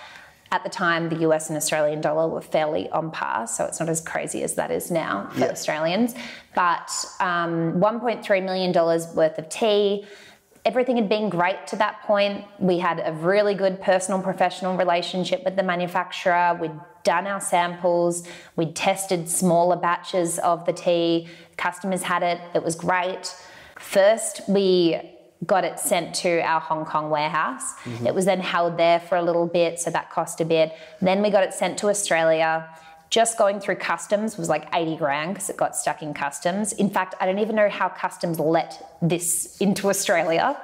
[0.53, 3.89] At the time, the US and Australian dollar were fairly on par, so it's not
[3.89, 5.51] as crazy as that is now for.
[5.51, 6.15] Australians.
[6.55, 10.07] But um, $1.3 million worth of tea.
[10.65, 12.45] Everything had been great to that point.
[12.59, 16.59] We had a really good personal professional relationship with the manufacturer.
[16.61, 16.73] We'd
[17.05, 21.29] done our samples, we'd tested smaller batches of the tea.
[21.57, 23.33] Customers had it, it was great.
[23.79, 27.75] First, we got it sent to our Hong Kong warehouse.
[27.85, 28.07] Mm-hmm.
[28.07, 30.73] It was then held there for a little bit, so that cost a bit.
[31.01, 32.69] Then we got it sent to Australia.
[33.09, 36.73] Just going through customs was like 80 grand because it got stuck in customs.
[36.73, 40.59] In fact, I don't even know how customs let this into Australia.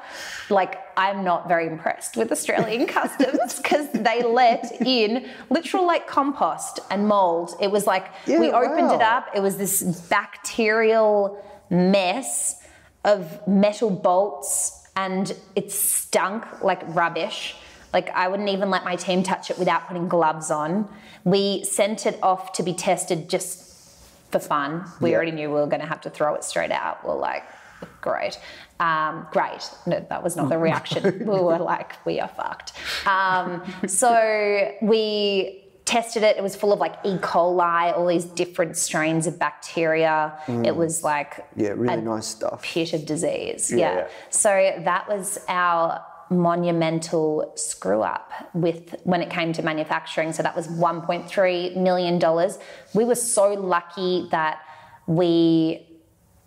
[0.51, 6.81] Like, I'm not very impressed with Australian customs because they let in literal like compost
[6.91, 7.55] and mold.
[7.61, 12.62] It was like we Yeah, opened it up, it was this bacterial mess
[13.05, 17.55] of metal bolts and it stunk like rubbish.
[17.93, 20.89] Like I wouldn't even let my team touch it without putting gloves on.
[21.25, 23.71] We sent it off to be tested just
[24.31, 24.85] for fun.
[25.01, 25.17] We Yeah.
[25.17, 27.07] already knew we were going to have to throw it straight out.
[27.07, 27.45] We're like,
[28.01, 28.39] great,
[28.81, 29.69] um, great.
[29.87, 31.19] No, that was not the reaction.
[31.21, 32.73] we were like, we are fucked.
[33.07, 36.37] Um, so we tested it.
[36.37, 37.17] It was full of like E.
[37.19, 40.39] coli, all these different strains of bacteria.
[40.47, 40.67] Mm.
[40.67, 42.65] It was like Yeah, really nice stuff.
[42.95, 43.71] of disease.
[43.71, 43.95] Yeah, Yeah.
[43.99, 44.07] yeah.
[44.31, 44.49] So
[44.85, 50.33] that was our monumental screw up with when it came to manufacturing.
[50.33, 52.59] So that was 1.3 million dollars.
[52.95, 54.61] We were so lucky that
[55.07, 55.87] we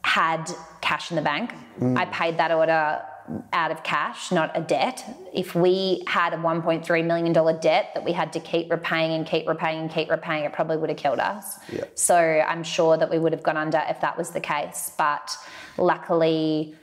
[0.04, 0.50] had
[0.82, 1.54] cash in the bank.
[1.80, 1.98] Mm.
[1.98, 3.02] I paid that order
[3.54, 5.04] out of cash, not a debt.
[5.34, 9.48] If we had a $1.3 million debt that we had to keep repaying and keep
[9.48, 11.58] repaying and keep repaying, it probably would have killed us.
[11.72, 11.86] Yeah.
[11.96, 14.92] So I'm sure that we would have gone under if that was the case.
[14.98, 15.36] But
[15.78, 16.76] luckily,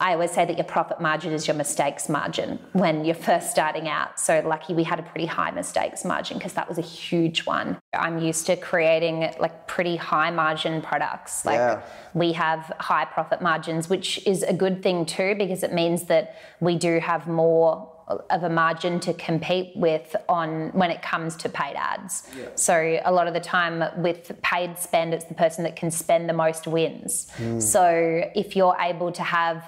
[0.00, 3.88] I always say that your profit margin is your mistakes margin when you're first starting
[3.88, 4.20] out.
[4.20, 7.78] So lucky we had a pretty high mistakes margin because that was a huge one.
[7.92, 11.44] I'm used to creating like pretty high margin products.
[11.44, 11.80] Like Yeah.
[12.14, 16.36] we have high profit margins, which is a good thing too because it means that
[16.60, 17.92] we do have more
[18.30, 22.28] of a margin to compete with on when it comes to paid ads.
[22.54, 26.28] So a lot of the time with paid spend it's the person that can spend
[26.28, 27.30] the most wins.
[27.58, 29.64] So if you're able to have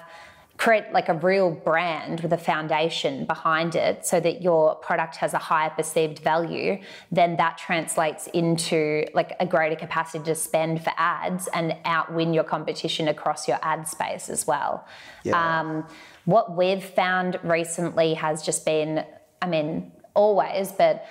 [0.61, 5.33] create like a real brand with a foundation behind it so that your product has
[5.33, 6.79] a higher perceived value
[7.11, 12.43] then that translates into like a greater capacity to spend for ads and outwin your
[12.43, 14.85] competition across your ad space as well
[15.33, 15.87] um,
[16.25, 19.05] what we've found recently has just been
[19.41, 21.05] i mean always but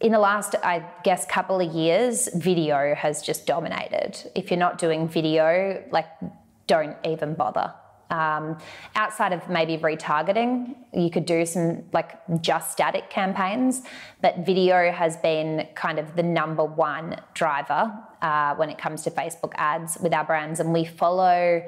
[0.00, 4.78] in the last i guess couple of years video has just dominated if you're not
[4.78, 6.06] doing video like
[6.66, 7.72] don't even bother
[8.10, 8.58] um,
[8.94, 13.82] outside of maybe retargeting, you could do some like just static campaigns,
[14.20, 17.92] but video has been kind of the number one driver
[18.22, 21.62] uh, when it comes to Facebook ads with our brands, and we follow.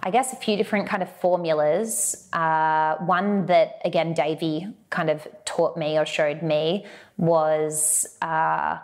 [0.00, 2.28] I guess a few different kind of formulas.
[2.32, 8.78] Uh, one that again Davey kind of taught me or showed me was uh,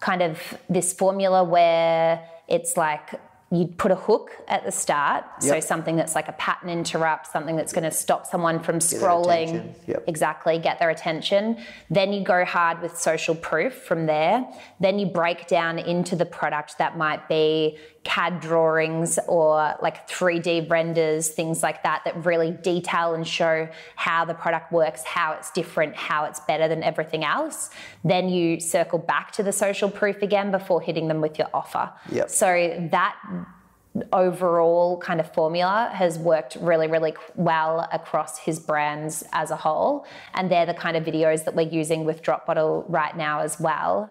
[0.00, 3.14] kind of this formula where it's like
[3.50, 7.56] you put a hook at the start, so something that's like a pattern interrupt, something
[7.56, 9.74] that's going to stop someone from scrolling.
[9.86, 10.04] Yep.
[10.06, 11.56] Exactly, get their attention.
[11.88, 14.46] Then you go hard with social proof from there.
[14.80, 20.70] Then you break down into the product that might be CAD drawings or like 3D
[20.70, 25.50] renders, things like that, that really detail and show how the product works, how it's
[25.52, 27.70] different, how it's better than everything else.
[28.04, 31.90] Then you circle back to the social proof again before hitting them with your offer.
[32.10, 32.30] Yep.
[32.30, 33.16] So that
[34.12, 40.06] overall kind of formula has worked really, really well across his brands as a whole.
[40.34, 43.58] And they're the kind of videos that we're using with Drop Bottle right now as
[43.58, 44.10] well.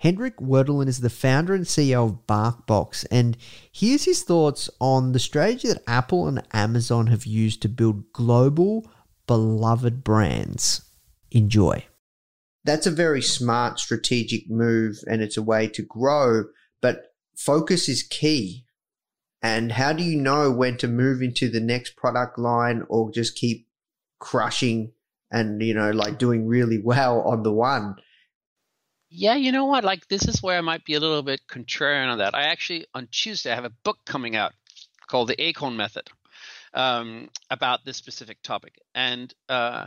[0.00, 3.36] Henrik Werdelin is the founder and CEO of BarkBox, and
[3.70, 8.90] here's his thoughts on the strategy that Apple and Amazon have used to build global,
[9.26, 10.80] beloved brands.
[11.30, 11.84] Enjoy.
[12.64, 16.44] That's a very smart strategic move, and it's a way to grow,
[16.80, 18.64] but focus is key.
[19.42, 23.36] And how do you know when to move into the next product line or just
[23.36, 23.66] keep
[24.18, 24.92] crushing
[25.30, 27.96] and, you know, like doing really well on the one?
[29.10, 29.82] Yeah, you know what?
[29.82, 32.34] Like this is where I might be a little bit contrarian on that.
[32.34, 34.52] I actually on Tuesday I have a book coming out
[35.08, 36.08] called The Acorn Method
[36.72, 39.86] um, about this specific topic, and uh,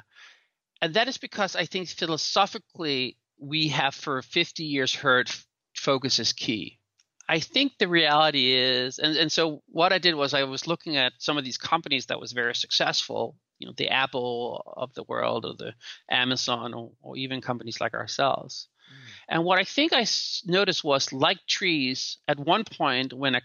[0.82, 5.32] and that is because I think philosophically we have for 50 years heard
[5.74, 6.80] focus is key.
[7.28, 10.98] I think the reality is, and, and so what I did was I was looking
[10.98, 15.04] at some of these companies that was very successful, you know the Apple of the
[15.04, 15.74] world or the
[16.10, 18.68] Amazon or, or even companies like ourselves.
[18.92, 19.10] Mm.
[19.30, 20.06] And what I think I
[20.46, 23.42] noticed was like trees, at one point when a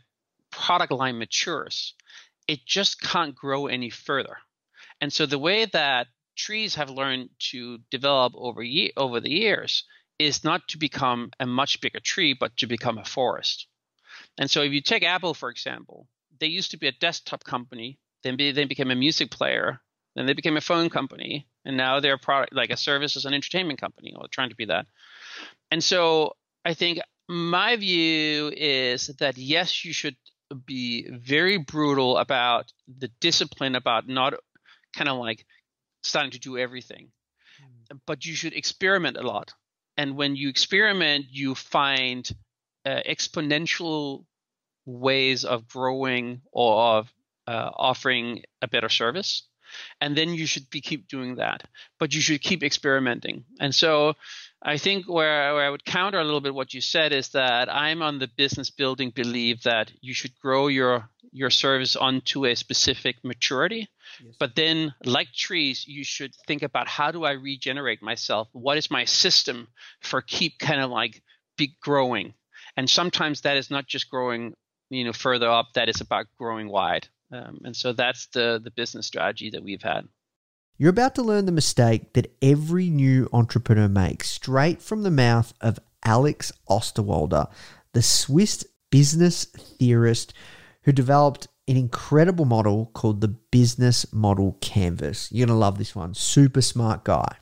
[0.51, 1.95] product line matures,
[2.49, 4.39] it just can't grow any further.
[5.01, 9.85] And so the way that trees have learned to develop over ye- over the years
[10.19, 13.68] is not to become a much bigger tree, but to become a forest.
[14.39, 16.09] And so if you take Apple for example,
[16.41, 19.81] they used to be a desktop company, then be, they became a music player,
[20.15, 23.35] then they became a phone company, and now they're a product like a services and
[23.35, 24.87] entertainment company, or trying to be that.
[25.71, 26.99] And so I think
[27.29, 30.17] my view is that yes, you should
[30.65, 34.35] be very brutal about the discipline about not
[34.97, 35.45] kind of like
[36.03, 37.11] starting to do everything,
[37.63, 38.01] mm.
[38.07, 39.53] but you should experiment a lot.
[39.97, 42.29] And when you experiment, you find
[42.87, 44.25] uh, exponential
[44.89, 47.13] ways of growing or of
[47.47, 49.43] uh, offering a better service
[50.01, 51.63] and then you should be keep doing that
[51.99, 54.15] but you should keep experimenting and so
[54.61, 57.73] I think where, where I would counter a little bit what you said is that
[57.73, 62.55] I'm on the business building belief that you should grow your your service onto a
[62.55, 63.89] specific maturity.
[64.25, 64.35] Yes.
[64.39, 68.49] But then, like trees, you should think about how do I regenerate myself?
[68.53, 69.69] What is my system
[70.01, 71.23] for keep kind of like
[71.57, 72.35] be growing?
[72.77, 74.55] And sometimes that is not just growing,
[74.91, 75.73] you know, further up.
[75.75, 77.09] That is about growing wide.
[77.33, 80.09] Um, and so that's the the business strategy that we've had.
[80.77, 85.53] You're about to learn the mistake that every new entrepreneur makes straight from the mouth
[85.61, 87.51] of Alex Osterwalder,
[87.93, 90.33] the Swiss business theorist
[90.83, 95.31] who developed an incredible model called the Business Model Canvas.
[95.31, 96.15] You're going to love this one.
[96.15, 97.37] Super smart guy.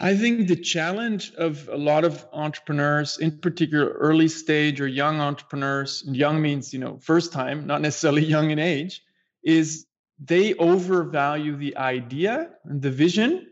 [0.00, 5.20] I think the challenge of a lot of entrepreneurs, in particular early stage or young
[5.20, 9.02] entrepreneurs, young means, you know, first time, not necessarily young in age,
[9.44, 9.86] is
[10.18, 13.46] they overvalue the idea and the vision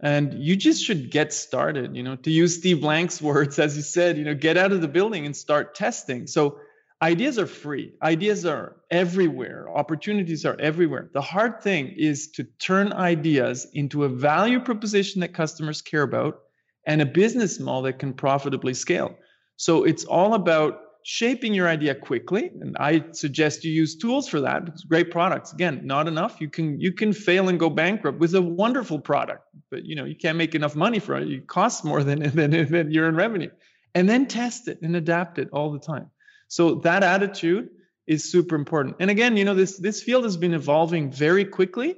[0.00, 3.82] and you just should get started you know to use steve blank's words as you
[3.82, 6.26] said you know get out of the building and start testing.
[6.26, 6.58] So
[7.02, 7.92] ideas are free.
[8.02, 9.68] Ideas are everywhere.
[9.74, 11.10] Opportunities are everywhere.
[11.12, 16.40] The hard thing is to turn ideas into a value proposition that customers care about
[16.86, 19.16] and a business model that can profitably scale.
[19.56, 24.40] So it's all about shaping your idea quickly and i suggest you use tools for
[24.40, 24.64] that.
[24.64, 25.52] Because great products.
[25.52, 26.40] Again not enough.
[26.40, 30.04] You can you can fail and go bankrupt with a wonderful product but you know
[30.04, 31.30] you can't make enough money for it.
[31.30, 33.50] It costs more than than, than you're in revenue.
[33.94, 36.10] And then test it and adapt it all the time
[36.48, 37.70] so that attitude
[38.06, 41.96] is super important and again you know this this field has been evolving very quickly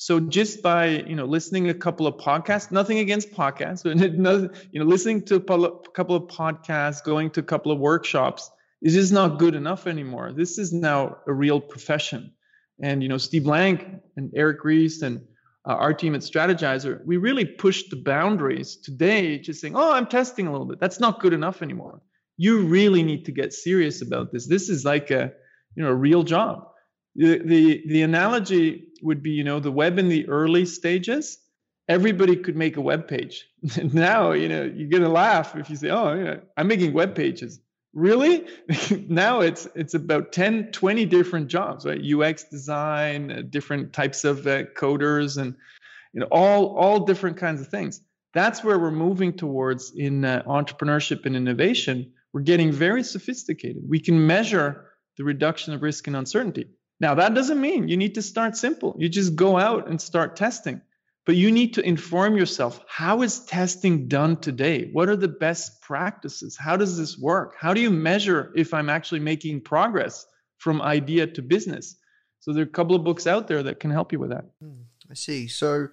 [0.00, 3.98] so just by you know listening a couple of podcasts, nothing against podcasts, but
[4.72, 5.40] you know listening to a
[5.90, 10.32] couple of podcasts, going to a couple of workshops is just not good enough anymore.
[10.32, 12.32] This is now a real profession,
[12.82, 13.84] and you know Steve Blank
[14.16, 15.20] and Eric Ries and
[15.68, 20.06] uh, our team at Strategyzer, we really pushed the boundaries today, just saying, "Oh, I'm
[20.06, 22.00] testing a little bit." That's not good enough anymore.
[22.44, 24.46] You really need to get serious about this.
[24.46, 25.32] This is like a
[25.74, 26.56] you know a real job.
[27.16, 28.66] The, the the analogy
[29.02, 31.38] would be you know the web in the early stages
[31.90, 33.46] everybody could make a web page.
[33.92, 37.60] Now you know you're gonna laugh if you say oh i'm making web pages.
[37.92, 38.46] Really?
[39.08, 42.00] Now it's it's about 10 20 different jobs right?
[42.14, 45.54] Ux design uh, different types of uh, coders and
[46.12, 48.00] you know all all different kinds of things.
[48.32, 54.00] That's where we're moving towards in uh, entrepreneurship and innovation we're getting very sophisticated we
[54.00, 56.66] can measure the reduction of risk and uncertainty
[57.00, 58.94] now, that doesn't mean you need to start simple.
[58.98, 60.82] You just go out and start testing.
[61.26, 64.90] But you need to inform yourself how is testing done today?
[64.92, 66.56] What are the best practices?
[66.56, 67.54] How does this work?
[67.58, 70.26] How do you measure if I'm actually making progress
[70.58, 71.96] from idea to business?
[72.40, 74.46] So there are a couple of books out there that can help you with that.
[74.62, 75.46] Hmm, I see.
[75.46, 75.88] So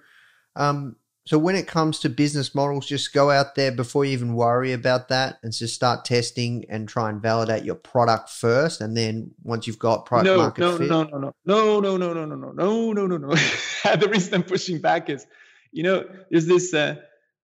[0.56, 0.96] um,
[1.28, 4.72] so when it comes to business models, just go out there before you even worry
[4.72, 8.80] about that and just start testing and try and validate your product first.
[8.80, 10.88] And then once you've got product no, market no, fit.
[10.88, 13.28] No, no, no, no, no, no, no, no, no, no, no, no, no.
[13.96, 15.26] the reason I'm pushing back is,
[15.70, 16.94] you know, there's this uh,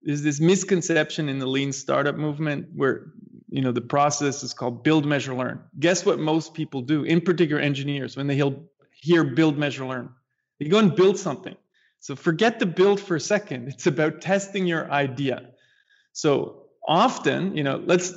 [0.03, 3.13] there's this misconception in the lean startup movement where
[3.51, 5.63] you know the process is called build, measure, learn.
[5.79, 8.43] Guess what most people do, in particular engineers, when they
[8.95, 10.09] hear build, measure, learn,
[10.59, 11.55] they go and build something
[12.05, 13.69] so forget the build for a second.
[13.73, 15.49] It's about testing your idea.
[16.13, 18.13] So often, you know, let's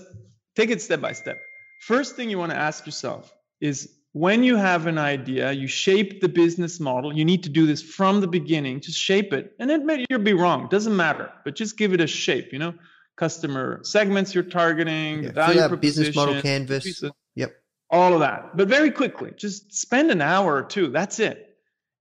[0.58, 1.38] take it step by step.
[1.80, 6.20] First thing you want to ask yourself is when you have an idea, you shape
[6.20, 7.16] the business model.
[7.16, 9.54] You need to do this from the beginning, just shape it.
[9.58, 12.74] And admit you'll be wrong, doesn't matter, but just give it a shape, you know,
[13.16, 17.04] customer segments you're targeting, yeah, value proposition, business model canvas.
[17.36, 17.56] Yep.
[17.90, 18.58] All of that.
[18.58, 20.90] But very quickly, just spend an hour or two.
[20.90, 21.47] That's it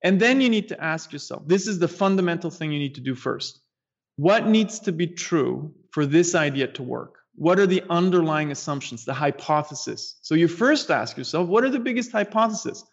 [0.06, 3.00] And then you need to ask yourself this is the fundamental thing you need to
[3.00, 3.58] do first.
[4.14, 7.14] What needs to be true for this idea to work?
[7.34, 10.16] What are the underlying assumptions, the hypothesis?
[10.22, 12.84] So you first ask yourself, what are the biggest hypotheses?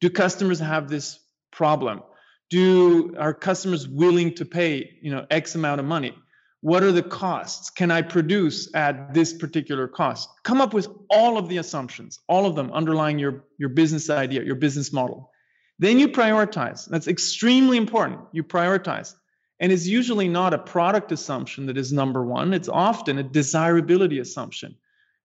[0.00, 1.20] Do customers have this
[1.50, 2.02] problem?
[2.48, 6.14] Do are customers willing to pay, you know, X amount of money?
[6.62, 7.68] What are the costs?
[7.68, 10.30] Can I produce at this particular cost?
[10.42, 14.42] Come up with all of the assumptions, all of them underlying your, your business idea,
[14.42, 15.31] your business model.
[15.78, 16.86] Then you prioritize.
[16.86, 18.20] That's extremely important.
[18.32, 19.14] You prioritize.
[19.58, 24.18] And it's usually not a product assumption that is number one, it's often a desirability
[24.18, 24.76] assumption.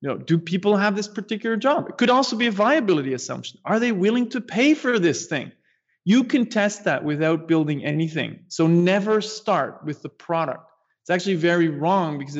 [0.01, 1.89] You know, do people have this particular job?
[1.89, 3.59] It could also be a viability assumption.
[3.65, 5.51] Are they willing to pay for this thing?
[6.05, 8.45] You can test that without building anything.
[8.47, 10.69] So never start with the product.
[11.01, 12.37] It's actually very wrong because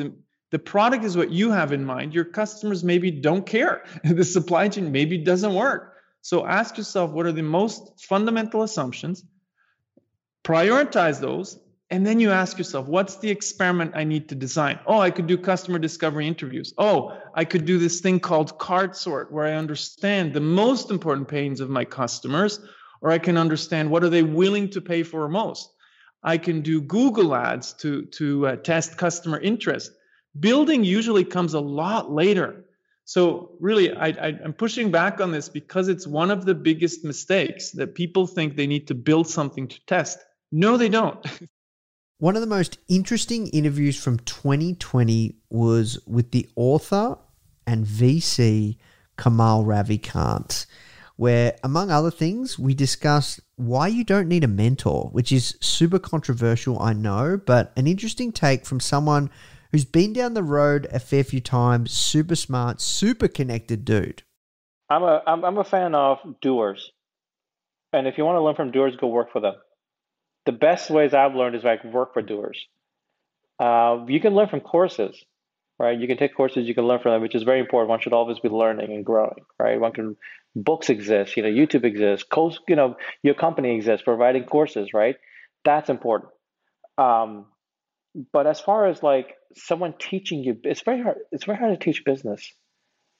[0.50, 2.14] the product is what you have in mind.
[2.14, 3.84] Your customers maybe don't care.
[4.04, 5.96] the supply chain maybe doesn't work.
[6.22, 9.24] So ask yourself what are the most fundamental assumptions,
[10.44, 11.58] prioritize those,
[11.90, 14.78] and then you ask yourself, what's the experiment I need to design?
[14.86, 16.74] Oh, I could do customer discovery interviews.
[16.76, 21.28] Oh, I could do this thing called card sort where I understand the most important
[21.28, 22.60] pains of my customers,
[23.00, 25.72] or I can understand what are they willing to pay for most.
[26.22, 29.92] I can do Google ads to, to uh, test customer interest.
[30.38, 32.64] Building usually comes a lot later.
[33.08, 34.08] So, really, I,
[34.44, 38.54] I'm pushing back on this because it's one of the biggest mistakes that people think
[38.54, 40.18] they need to build something to test.
[40.52, 41.26] No, they don't.
[42.18, 47.16] One of the most interesting interviews from 2020 was with the author
[47.66, 48.76] and VC
[49.16, 50.66] Kamal Ravikant
[51.16, 55.98] where, among other things, we discuss why you don't need a mentor, which is super
[55.98, 59.30] controversial, I know, but an interesting take from someone
[59.70, 64.22] who's been down the road a fair few times, super smart, super connected dude.
[64.90, 66.92] I'm a I'm, I'm a fan of doers,
[67.92, 69.54] and if you want to learn from doers, go work for them.
[70.46, 72.66] The best ways I've learned is like work for doers.
[73.58, 75.24] Uh, you can learn from courses
[75.78, 75.98] right?
[75.98, 77.88] You can take courses, you can learn from them, which is very important.
[77.88, 79.80] One should always be learning and growing, right?
[79.80, 80.16] One can
[80.56, 85.16] books exist, you know, YouTube exists, course, you know, your company exists, providing courses, right?
[85.64, 86.32] That's important.
[86.96, 87.46] Um,
[88.32, 91.18] but as far as like someone teaching you, it's very hard.
[91.32, 92.52] It's very hard to teach business,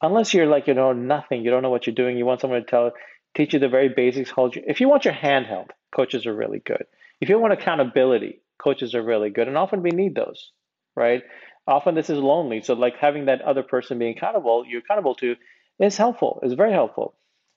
[0.02, 2.16] unless you're like you know nothing, you don't know what you're doing.
[2.16, 2.92] You want someone to tell,
[3.36, 4.30] teach you the very basics.
[4.30, 4.62] Hold you.
[4.66, 6.84] If you want your hand held, coaches are really good.
[7.20, 10.52] If you want accountability, coaches are really good, and often we need those,
[10.96, 11.22] right?
[11.68, 12.62] often this is lonely.
[12.62, 15.36] So like having that other person being accountable, you're accountable to,
[15.78, 16.40] is helpful.
[16.42, 17.14] Is very helpful.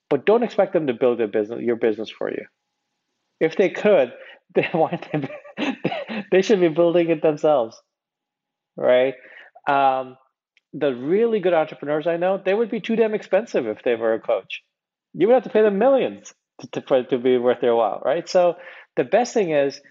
[0.10, 2.46] But don't expect them to build their business, your business for you.
[3.42, 4.14] If they could,
[4.56, 5.08] they want
[6.32, 7.82] they should be building it themselves,
[8.78, 9.16] right?
[9.68, 10.18] Um,
[10.74, 14.14] the really good entrepreneurs I know, they would be too damn expensive if they were
[14.14, 14.62] a coach.
[15.14, 16.34] You would have to pay them millions
[16.72, 18.30] to, to, to be worth their while, right?
[18.30, 18.56] So
[18.96, 19.82] the best thing is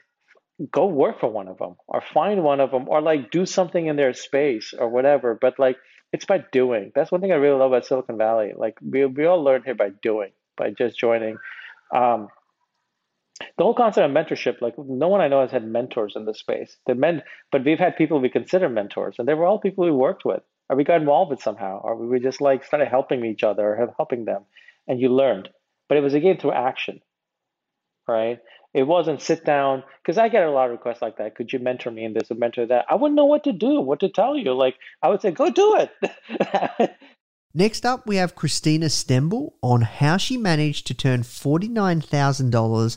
[0.72, 3.86] go work for one of them or find one of them or like do something
[3.86, 5.76] in their space or whatever but like
[6.12, 9.24] it's by doing that's one thing i really love about silicon valley like we, we
[9.24, 11.38] all learn here by doing by just joining
[11.94, 12.28] um,
[13.57, 16.38] the whole concept of mentorship like no one i know has had mentors in this
[16.38, 19.84] space the men but we've had people we consider mentors and they were all people
[19.84, 23.24] we worked with or we got involved with somehow or we just like started helping
[23.24, 24.43] each other or helping them
[24.86, 25.49] and you learned
[25.88, 27.01] but it was again through action
[28.07, 28.41] right
[28.72, 31.34] it wasn't sit down because I get a lot of requests like that.
[31.34, 32.86] Could you mentor me in this or mentor that?
[32.88, 34.53] I wouldn't know what to do, what to tell you.
[34.53, 36.91] Like I would say, go do it.
[37.55, 42.97] Next up, we have Christina Stembel on how she managed to turn $49,000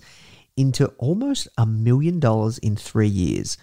[0.56, 3.58] into almost a million dollars in three years,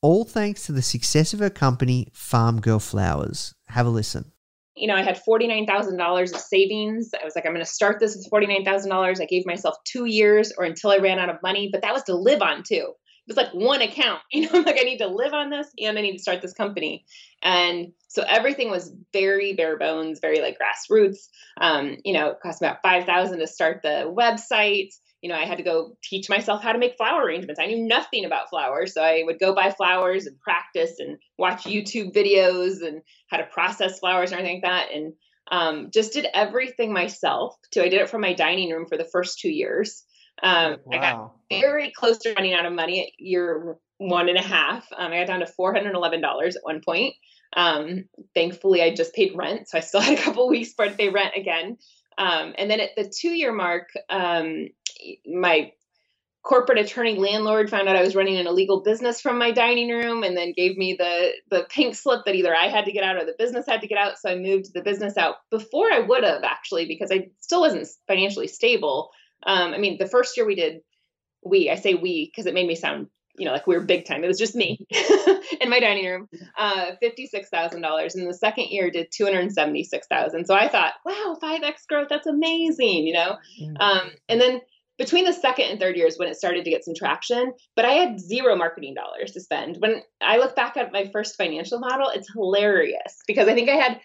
[0.00, 3.54] all thanks to the success of her company, Farmgirl Flowers.
[3.68, 4.32] Have a listen
[4.74, 7.10] you know, I had $49,000 of savings.
[7.20, 9.20] I was like, I'm going to start this with $49,000.
[9.20, 12.04] I gave myself two years or until I ran out of money, but that was
[12.04, 12.94] to live on too.
[12.94, 15.98] It was like one account, you know, like I need to live on this and
[15.98, 17.04] I need to start this company.
[17.42, 21.28] And so everything was very bare bones, very like grassroots.
[21.60, 24.92] Um, you know, it cost about 5,000 to start the website
[25.22, 27.60] you know, I had to go teach myself how to make flower arrangements.
[27.60, 28.92] I knew nothing about flowers.
[28.92, 33.44] So I would go buy flowers and practice and watch YouTube videos and how to
[33.44, 34.92] process flowers and everything like that.
[34.92, 35.12] And
[35.50, 37.56] um, just did everything myself.
[37.70, 37.82] Too.
[37.82, 40.02] I did it from my dining room for the first two years.
[40.42, 40.92] Um, wow.
[40.92, 44.84] I got very close to running out of money at year one and a half.
[44.96, 47.14] Um, I got down to $411 at one point.
[47.54, 49.68] Um, thankfully, I just paid rent.
[49.68, 51.76] So I still had a couple weeks before I pay rent again.
[52.18, 54.68] Um, and then at the two year mark, um,
[55.26, 55.72] my
[56.42, 60.24] corporate attorney landlord found out I was running an illegal business from my dining room
[60.24, 63.16] and then gave me the the pink slip that either I had to get out
[63.16, 64.18] or the business had to get out.
[64.18, 67.86] So I moved the business out before I would have actually because I still wasn't
[68.08, 69.10] financially stable.
[69.46, 70.80] Um, I mean, the first year we did
[71.44, 74.04] we, I say we because it made me sound, you know, like we were big
[74.04, 74.24] time.
[74.24, 74.84] It was just me
[75.60, 76.28] in my dining room.
[76.56, 80.46] Uh, fifty-six thousand dollars, and the second year did two hundred seventy-six thousand.
[80.46, 83.36] So I thought, wow, five x growth, that's amazing, you know.
[83.80, 84.60] Um, and then
[85.02, 87.94] between the second and third years when it started to get some traction, but I
[87.94, 89.78] had zero marketing dollars to spend.
[89.80, 93.74] When I look back at my first financial model, it's hilarious because I think I
[93.74, 94.00] had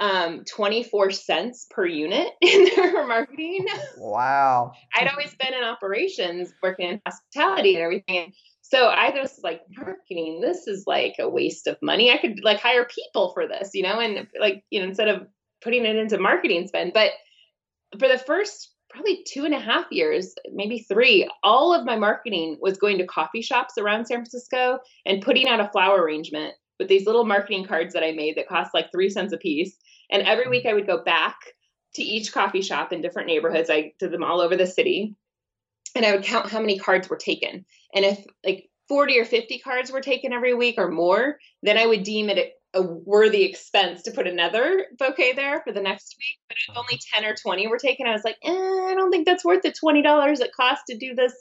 [0.00, 3.66] um 24 cents per unit in there for marketing.
[3.96, 4.72] Wow.
[4.94, 8.34] I'd always been in operations working in hospitality and everything.
[8.60, 12.12] So I was like, marketing, this is like a waste of money.
[12.12, 15.26] I could like hire people for this, you know, and like, you know, instead of
[15.62, 16.92] putting it into marketing spend.
[16.92, 17.12] But
[17.98, 22.56] for the first probably two and a half years, maybe three, all of my marketing
[22.60, 26.88] was going to coffee shops around San Francisco and putting out a flower arrangement with
[26.88, 29.76] these little marketing cards that I made that cost like three cents a piece.
[30.10, 31.36] And every week I would go back
[31.94, 33.68] to each coffee shop in different neighborhoods.
[33.68, 35.16] I did them all over the city.
[35.96, 37.64] And I would count how many cards were taken.
[37.94, 41.86] And if like 40 or 50 cards were taken every week or more, then I
[41.86, 46.38] would deem it a worthy expense to put another bouquet there for the next week.
[46.48, 49.26] But if only 10 or 20 were taken, I was like, eh, I don't think
[49.26, 51.32] that's worth the $20 it costs to do this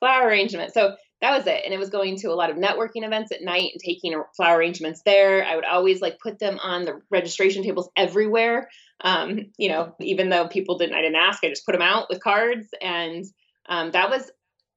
[0.00, 0.74] flower arrangement.
[0.74, 1.62] So that was it.
[1.64, 4.58] And it was going to a lot of networking events at night and taking flower
[4.58, 5.44] arrangements there.
[5.44, 8.68] I would always like put them on the registration tables everywhere.
[9.02, 12.06] Um, you know, even though people didn't, I didn't ask, I just put them out
[12.08, 12.68] with cards.
[12.80, 13.24] And
[13.68, 14.30] um, that was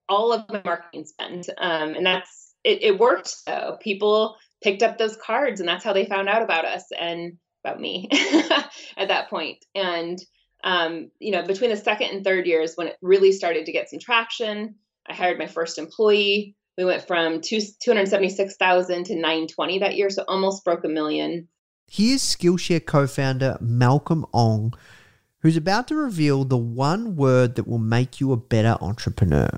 [0.09, 1.47] all of my marketing spend.
[1.57, 3.77] Um, and that's, it, it worked though.
[3.81, 7.79] People picked up those cards and that's how they found out about us and about
[7.79, 8.09] me
[8.97, 9.63] at that point.
[9.75, 10.19] And
[10.63, 13.89] um, you know between the second and third years when it really started to get
[13.89, 14.75] some traction
[15.07, 16.55] i hired my first employee.
[16.77, 21.47] We went from two, 276000 to 920 that year so almost broke a million.
[21.87, 24.73] Here's Skillshare co founder Malcolm Ong,
[25.39, 29.49] who's about to reveal the one word that will make you a better entrepreneur.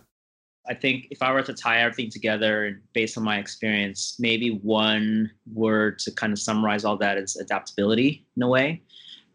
[0.68, 5.32] I think if I were to tie everything together based on my experience, maybe one
[5.54, 8.82] word to kind of summarize all that is adaptability in a way,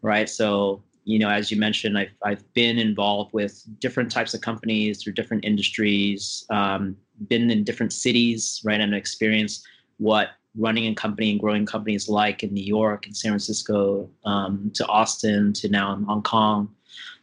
[0.01, 0.29] right?
[0.29, 5.01] So, you know, as you mentioned, I've, I've been involved with different types of companies
[5.01, 9.65] through different industries, um, been in different cities, right, and experienced
[9.97, 14.71] what running a company and growing companies like in New York and San Francisco um,
[14.75, 16.69] to Austin to now in Hong Kong.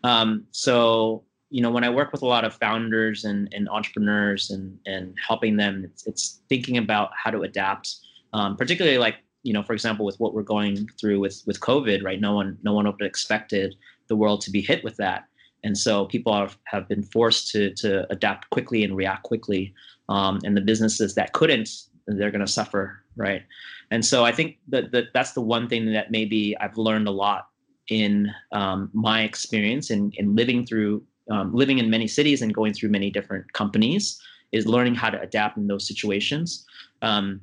[0.02, 4.50] Um, so you know when i work with a lot of founders and, and entrepreneurs
[4.50, 7.96] and and helping them it's, it's thinking about how to adapt
[8.32, 12.04] um, particularly like you know for example with what we're going through with with covid
[12.04, 12.20] right?
[12.20, 13.74] No one no one would have expected
[14.08, 15.24] the world to be hit with that.
[15.64, 19.74] And so people have, have been forced to to adapt quickly and react quickly
[20.08, 21.68] um, and the businesses that couldn't
[22.06, 23.42] they're going to suffer right?
[23.90, 27.10] And so i think that, that that's the one thing that maybe i've learned a
[27.10, 27.48] lot
[27.88, 32.72] in um, my experience in, in living through um, living in many cities and going
[32.72, 34.20] through many different companies
[34.52, 36.64] is learning how to adapt in those situations.
[37.02, 37.40] Um,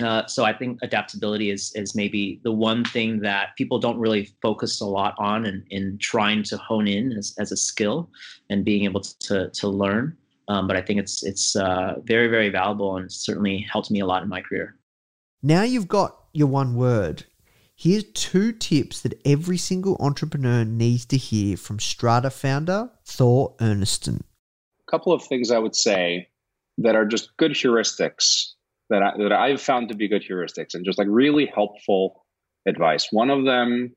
[0.00, 4.30] uh, so I think adaptability is is maybe the one thing that people don't really
[4.40, 8.10] focus a lot on in, in trying to hone in as, as a skill
[8.48, 10.16] and being able to to learn.
[10.48, 14.06] Um, but I think it's it's uh, very very valuable and certainly helped me a
[14.06, 14.76] lot in my career.
[15.42, 17.24] Now you've got your one word.
[17.82, 24.20] Here's two tips that every single entrepreneur needs to hear from Strata founder Thor Ernstsson.
[24.20, 26.28] A couple of things I would say
[26.78, 28.52] that are just good heuristics
[28.88, 32.24] that I, that I've found to be good heuristics and just like really helpful
[32.68, 33.08] advice.
[33.10, 33.96] One of them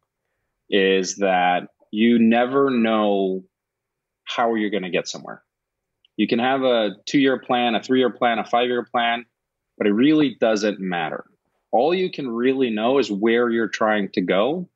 [0.67, 3.43] is that you never know
[4.23, 5.43] how you're going to get somewhere.
[6.17, 9.27] You can have a two year plan, a three year plan, a five year plan,
[9.77, 11.25] but it really doesn't matter
[11.75, 14.69] all you can really know is where you're trying to go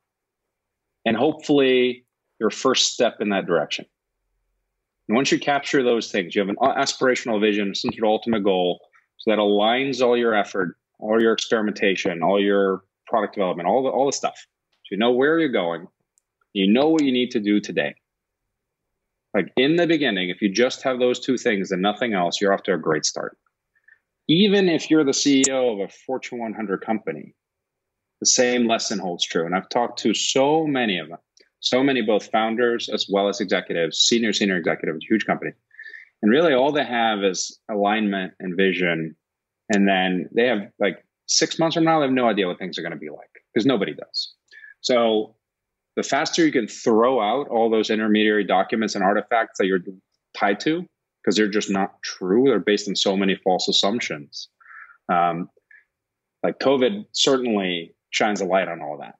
[1.06, 2.06] and hopefully
[2.40, 3.86] your first step in that direction.
[5.08, 8.44] And once you capture those things, you have an aspirational vision, some sort of ultimate
[8.44, 8.82] goal,
[9.18, 13.90] so that aligns all your effort, all your experimentation, all your product development, all the
[13.90, 14.46] all the stuff.
[14.84, 15.88] So you know where you're going,
[16.54, 17.96] you know what you need to do today.
[19.34, 22.54] Like in the beginning, if you just have those two things and nothing else, you're
[22.54, 23.38] off to a great start
[24.30, 27.34] even if you're the CEO of a Fortune 100 company,
[28.20, 29.46] the same lesson holds true.
[29.46, 31.18] And I've talked to so many of them,
[31.62, 35.52] so many both founders as well as executives, senior, senior executives, huge company.
[36.22, 39.16] And really all they have is alignment and vision.
[39.74, 42.78] And then they have like six months from now, they have no idea what things
[42.78, 44.36] are going to be like because nobody does.
[44.82, 45.36] So
[45.96, 49.80] the faster you can throw out all those intermediary documents and artifacts that you're
[50.36, 50.86] tied to,
[51.24, 52.46] because they're just not true.
[52.46, 54.50] They're based on so many false assumptions.
[55.12, 55.50] Um,
[56.44, 59.16] like COVID certainly shines a light on all that.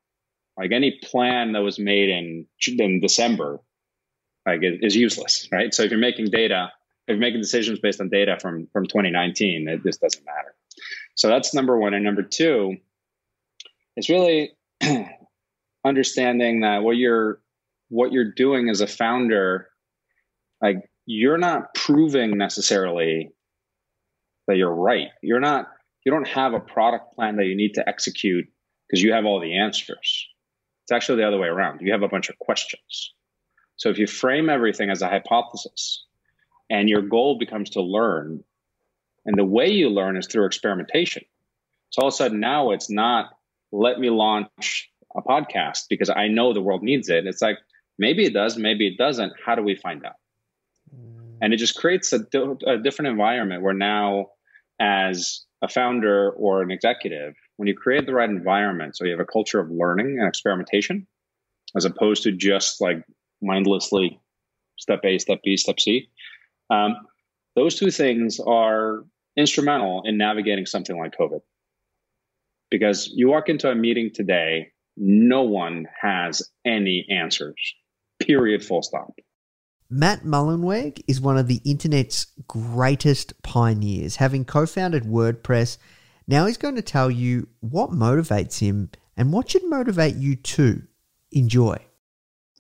[0.58, 3.60] Like any plan that was made in in December,
[4.46, 5.74] like is useless, right?
[5.74, 6.72] So if you're making data
[7.10, 10.54] if you're making decisions based on data from from 2019, it just doesn't matter.
[11.16, 11.96] So that's number one.
[11.96, 12.78] And number two,
[13.96, 14.52] it's really
[15.86, 17.42] understanding that what you're
[17.90, 19.70] what you're doing as a founder,
[20.62, 23.32] like you're not proving necessarily
[24.48, 25.08] that you're right.
[25.24, 25.66] You're not
[26.06, 28.46] you don't have a product plan that you need to execute
[28.88, 30.28] because you have all the answers.
[30.84, 31.82] It's actually the other way around.
[31.82, 33.14] You have a bunch of questions.
[33.78, 36.06] So if you frame everything as a hypothesis
[36.70, 38.44] and your goal becomes to learn,
[39.26, 41.24] and the way you learn is through experimentation.
[41.90, 43.32] So all of a sudden now it's not
[43.72, 47.26] let me launch a podcast because I know the world needs it.
[47.26, 47.58] It's like
[47.98, 49.34] maybe it does, maybe it doesn't.
[49.44, 50.14] How do we find out?
[51.42, 52.20] And it just creates a,
[52.68, 54.28] a different environment where now,
[54.80, 59.20] as a founder or an executive, when you create the right environment, so you have
[59.20, 61.06] a culture of learning and experimentation,
[61.76, 63.04] as opposed to just like
[63.42, 64.20] mindlessly
[64.78, 66.10] step A, step B, step C,
[66.70, 66.96] um,
[67.56, 69.04] those two things are
[69.38, 71.42] instrumental in navigating something like COVID.
[72.72, 77.74] Because you walk into a meeting today, no one has any answers,
[78.20, 79.14] period, full stop.
[79.90, 84.18] Matt Mullenweg is one of the internet's greatest pioneers.
[84.18, 85.78] Having co founded WordPress,
[86.28, 90.84] now he's going to tell you what motivates him and what should motivate you too.
[91.32, 91.78] Enjoy.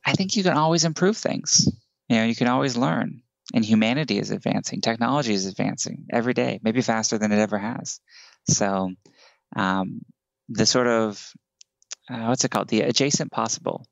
[0.05, 1.67] I think you can always improve things.
[2.07, 3.21] You know, you can always learn.
[3.53, 7.99] And humanity is advancing, technology is advancing every day, maybe faster than it ever has.
[8.47, 8.91] So,
[9.55, 10.01] um,
[10.49, 11.33] the sort of
[12.09, 12.67] uh, what's it called?
[12.67, 13.85] The adjacent possible.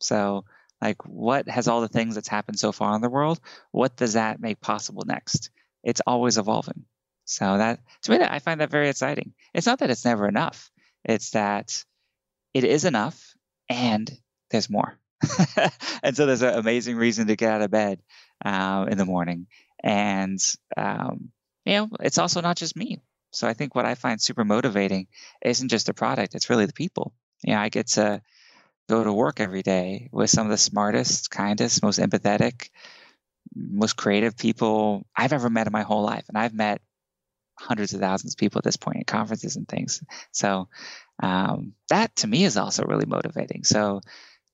[0.00, 0.44] So,
[0.80, 3.40] like, what has all the things that's happened so far in the world?
[3.72, 5.50] What does that make possible next?
[5.82, 6.84] It's always evolving.
[7.24, 9.34] So that to me, I find that very exciting.
[9.52, 10.70] It's not that it's never enough;
[11.04, 11.84] it's that
[12.54, 13.34] it is enough,
[13.68, 14.10] and
[14.50, 14.98] there's more.
[16.02, 18.00] and so there's an amazing reason to get out of bed
[18.44, 19.46] uh, in the morning,
[19.82, 20.40] and
[20.76, 21.30] um,
[21.66, 23.02] you know, it's also not just me.
[23.30, 25.06] So I think what I find super motivating
[25.44, 27.12] isn't just the product; it's really the people.
[27.42, 28.22] You know, I get to
[28.88, 32.70] go to work every day with some of the smartest, kindest, most empathetic,
[33.54, 36.24] most creative people I've ever met in my whole life.
[36.28, 36.80] And I've met
[37.58, 40.02] hundreds of thousands of people at this point at conferences and things.
[40.32, 40.68] So
[41.22, 43.64] um, that to me is also really motivating.
[43.64, 44.00] So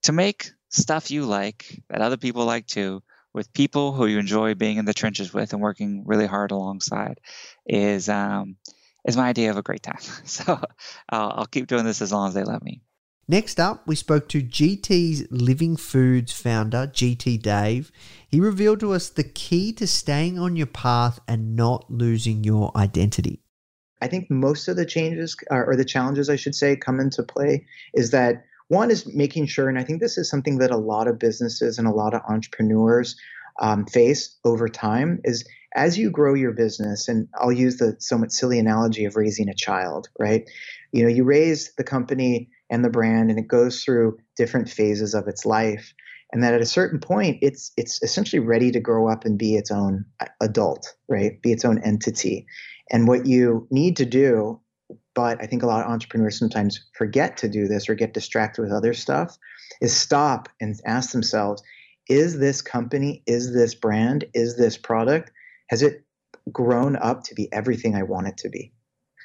[0.03, 4.53] to make stuff you like that other people like too, with people who you enjoy
[4.53, 7.19] being in the trenches with and working really hard alongside,
[7.65, 8.55] is um,
[9.05, 9.99] is my idea of a great time.
[10.25, 10.59] So
[11.09, 12.81] I'll, I'll keep doing this as long as they let me.
[13.27, 17.91] Next up, we spoke to GT's Living Foods founder, GT Dave.
[18.27, 22.71] He revealed to us the key to staying on your path and not losing your
[22.77, 23.41] identity.
[23.99, 27.65] I think most of the changes, or the challenges, I should say, come into play
[27.95, 31.07] is that one is making sure, and I think this is something that a lot
[31.07, 33.15] of businesses and a lot of entrepreneurs
[33.59, 38.31] um, face over time, is as you grow your business, and I'll use the somewhat
[38.31, 40.47] silly analogy of raising a child, right?
[40.91, 45.13] You know, you raise the company and the brand and it goes through different phases
[45.13, 45.93] of its life
[46.31, 49.55] and that at a certain point it's it's essentially ready to grow up and be
[49.55, 50.05] its own
[50.41, 51.41] adult right?
[51.41, 52.45] Be its own entity.
[52.91, 54.59] And what you need to do
[55.15, 58.61] but i think a lot of entrepreneurs sometimes forget to do this or get distracted
[58.61, 59.35] with other stuff
[59.81, 61.63] is stop and ask themselves
[62.07, 65.31] is this company is this brand is this product
[65.69, 66.05] has it
[66.51, 68.71] grown up to be everything i want it to be?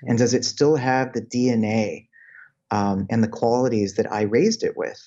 [0.03, 2.07] And does it still have the dna
[2.71, 5.01] um, and the qualities that I raised it with.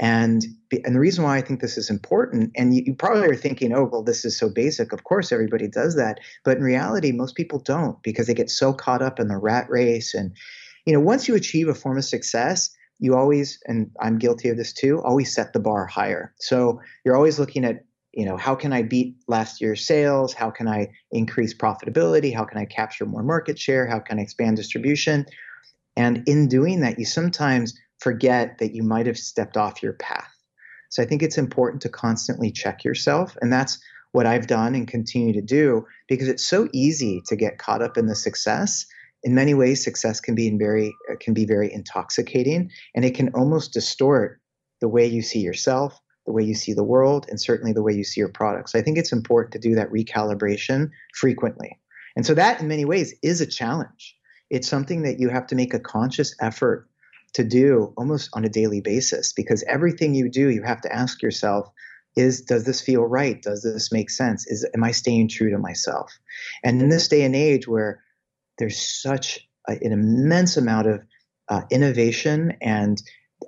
[0.00, 0.44] And
[0.84, 3.72] and the reason why I think this is important, and you, you, probably are thinking,
[3.72, 4.92] oh, well, this is so basic.
[4.92, 8.72] Of course, everybody does that, but in reality, most people don't because they get so
[8.72, 10.12] caught up in the rat race.
[10.12, 10.32] And
[10.84, 14.56] you know, once you achieve a form of success, you always, and I'm guilty of
[14.56, 16.34] this too, always set the bar higher.
[16.38, 20.32] So you're always looking at, you know, how can I beat last year's sales?
[20.32, 22.34] How can I increase profitability?
[22.34, 23.86] How can I capture more market share?
[23.86, 25.26] How can I expand distribution?
[25.96, 30.30] And in doing that, you sometimes forget that you might have stepped off your path.
[30.90, 33.36] So I think it's important to constantly check yourself.
[33.40, 33.78] And that's
[34.12, 37.98] what I've done and continue to do because it's so easy to get caught up
[37.98, 38.86] in the success.
[39.24, 43.30] In many ways, success can be very uh, can be very intoxicating, and it can
[43.30, 44.40] almost distort
[44.80, 47.92] the way you see yourself, the way you see the world, and certainly the way
[47.92, 48.72] you see your products.
[48.72, 51.80] So I think it's important to do that recalibration frequently.
[52.14, 54.14] And so that, in many ways, is a challenge
[54.54, 56.88] it's something that you have to make a conscious effort
[57.32, 61.20] to do almost on a daily basis because everything you do you have to ask
[61.22, 61.68] yourself
[62.16, 63.42] is does this feel right?
[63.42, 64.46] Does this make sense?
[64.46, 66.16] Is am i staying true to myself?
[66.62, 68.00] And in this day and age where
[68.58, 71.00] there's such a, an immense amount of
[71.48, 73.02] uh, innovation and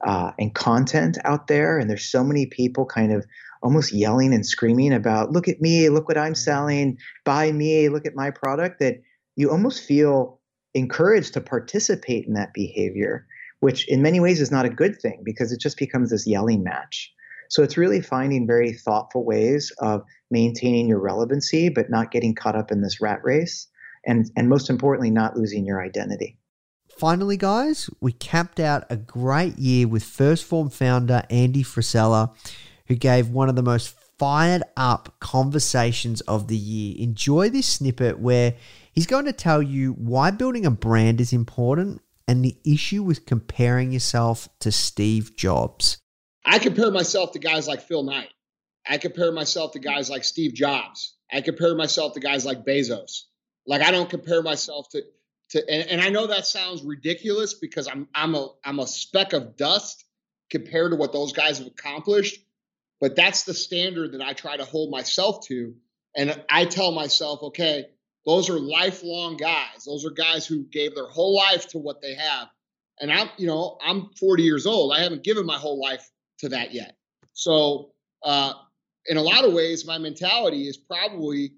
[0.04, 3.24] uh, and content out there and there's so many people kind of
[3.62, 8.06] almost yelling and screaming about, look at me, look what I'm selling, buy me, look
[8.06, 8.96] at my product, that
[9.36, 10.35] you almost feel
[10.76, 13.26] encouraged to participate in that behavior,
[13.60, 16.62] which in many ways is not a good thing because it just becomes this yelling
[16.62, 17.12] match.
[17.48, 22.56] So it's really finding very thoughtful ways of maintaining your relevancy, but not getting caught
[22.56, 23.68] up in this rat race.
[24.04, 26.38] And, and most importantly, not losing your identity.
[26.98, 32.34] Finally, guys, we capped out a great year with First Form founder Andy Frisella,
[32.86, 36.94] who gave one of the most fired up conversations of the year.
[36.98, 38.54] Enjoy this snippet where
[38.96, 43.26] he's going to tell you why building a brand is important and the issue with
[43.26, 45.98] comparing yourself to Steve Jobs.
[46.44, 48.30] I compare myself to guys like Phil Knight.
[48.88, 51.14] I compare myself to guys like Steve Jobs.
[51.32, 53.22] I compare myself to guys like Bezos.
[53.66, 55.02] Like I don't compare myself to
[55.50, 59.32] to and, and I know that sounds ridiculous because I'm I'm a I'm a speck
[59.32, 60.04] of dust
[60.50, 62.40] compared to what those guys have accomplished.
[63.00, 65.74] But that's the standard that I try to hold myself to.
[66.16, 67.86] And I tell myself, okay,
[68.26, 69.84] those are lifelong guys.
[69.86, 72.48] Those are guys who gave their whole life to what they have.
[73.00, 74.92] And I'm, you know, I'm 40 years old.
[74.92, 76.96] I haven't given my whole life to that yet.
[77.32, 77.92] So,
[78.24, 78.52] uh,
[79.06, 81.52] in a lot of ways, my mentality is probably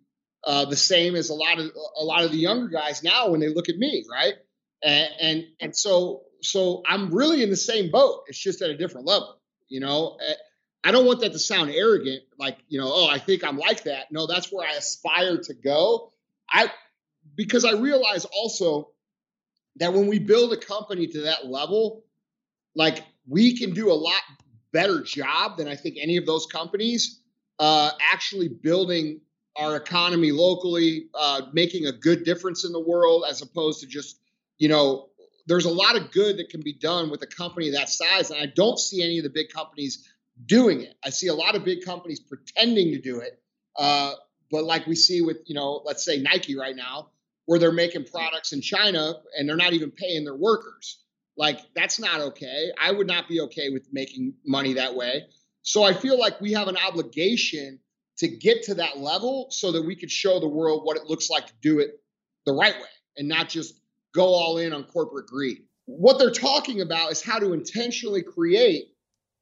[0.45, 3.41] uh, the same as a lot of a lot of the younger guys now when
[3.41, 4.35] they look at me, right?
[4.83, 8.25] And, and and so so I'm really in the same boat.
[8.27, 10.19] It's just at a different level, you know.
[10.85, 13.85] I don't want that to sound arrogant, like you know, oh, I think I'm like
[13.85, 14.13] that.
[14.13, 16.13] No, that's where I aspire to go.
[16.51, 16.71] I
[17.37, 18.91] because I realize also
[19.77, 22.05] that when we build a company to that level,
[22.75, 24.21] like we can do a lot
[24.73, 27.21] better job than I think any of those companies
[27.59, 29.21] uh, actually building
[29.57, 34.21] our economy locally, uh, making a good difference in the world, as opposed to just,
[34.59, 35.09] you know,
[35.47, 38.31] there's a lot of good that can be done with a company that size.
[38.31, 40.09] And I don't see any of the big companies
[40.47, 40.95] doing it.
[41.05, 43.41] I see a lot of big companies pretending to do it.
[43.75, 44.13] Uh,
[44.51, 47.11] but like we see with, you know, let's say Nike right now,
[47.47, 51.03] where they're making products in China and they're not even paying their workers.
[51.37, 52.71] Like that's not okay.
[52.81, 55.25] I would not be okay with making money that way.
[55.63, 57.79] So I feel like we have an obligation
[58.19, 61.31] to get to that level so that we could show the world what it looks
[61.31, 62.01] like to do it
[62.45, 63.81] the right way and not just
[64.15, 65.59] go all in on corporate greed.
[65.87, 68.89] What they're talking about is how to intentionally create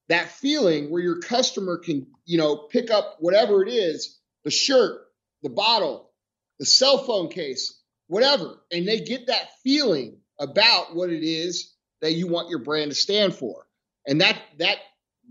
[0.08, 5.00] that feeling where your customer can, you know, pick up whatever it is, the shirt,
[5.42, 6.12] the bottle,
[6.60, 12.12] the cell phone case, whatever, and they get that feeling about what it is that
[12.12, 13.66] you want your brand to stand for.
[14.06, 14.76] And that that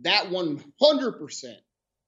[0.02, 1.56] that 100%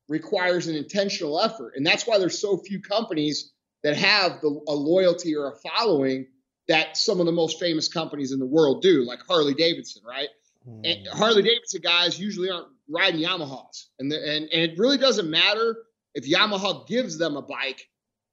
[0.09, 1.75] requires an intentional effort.
[1.77, 3.53] And that's why there's so few companies
[3.83, 6.27] that have the, a loyalty or a following
[6.67, 10.27] that some of the most famous companies in the world do, like Harley Davidson, right?
[10.67, 10.81] Mm.
[10.83, 13.85] And Harley Davidson guys usually aren't riding Yamahas.
[13.97, 15.77] And, the, and, and it really doesn't matter
[16.13, 17.87] if Yamaha gives them a bike,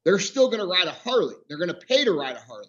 [0.04, 1.34] they're still going to ride a Harley.
[1.48, 2.68] They're going to pay to ride a Harley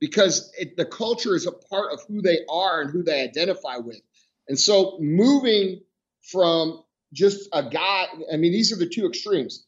[0.00, 3.78] because it, the culture is a part of who they are and who they identify
[3.78, 4.00] with.
[4.48, 5.80] And so moving
[6.22, 6.82] from
[7.12, 9.66] just a guy, I mean, these are the two extremes.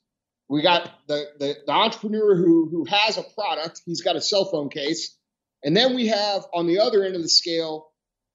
[0.49, 4.45] We got the, the, the entrepreneur who, who has a product, he's got a cell
[4.45, 5.17] phone case.
[5.63, 7.89] And then we have on the other end of the scale,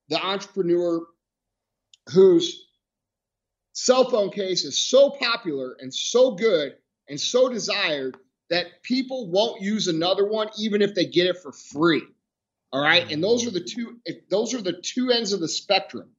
[0.10, 1.06] the entrepreneur
[2.14, 2.65] whose
[3.76, 6.76] cell phone case is so popular and so good
[7.08, 8.18] and so desired
[8.50, 12.04] that people won't use another one even if they get it for free.
[12.72, 13.12] All right?
[13.12, 14.00] And those are the two
[14.30, 16.10] those are the two ends of the spectrum.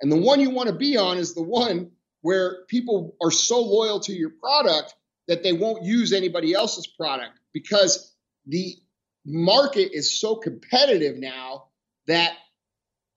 [0.00, 1.90] And the one you want to be on is the one
[2.22, 4.94] where people are so loyal to your product
[5.26, 8.14] that they won't use anybody else's product because
[8.46, 8.76] the
[9.24, 11.66] market is so competitive now
[12.06, 12.34] that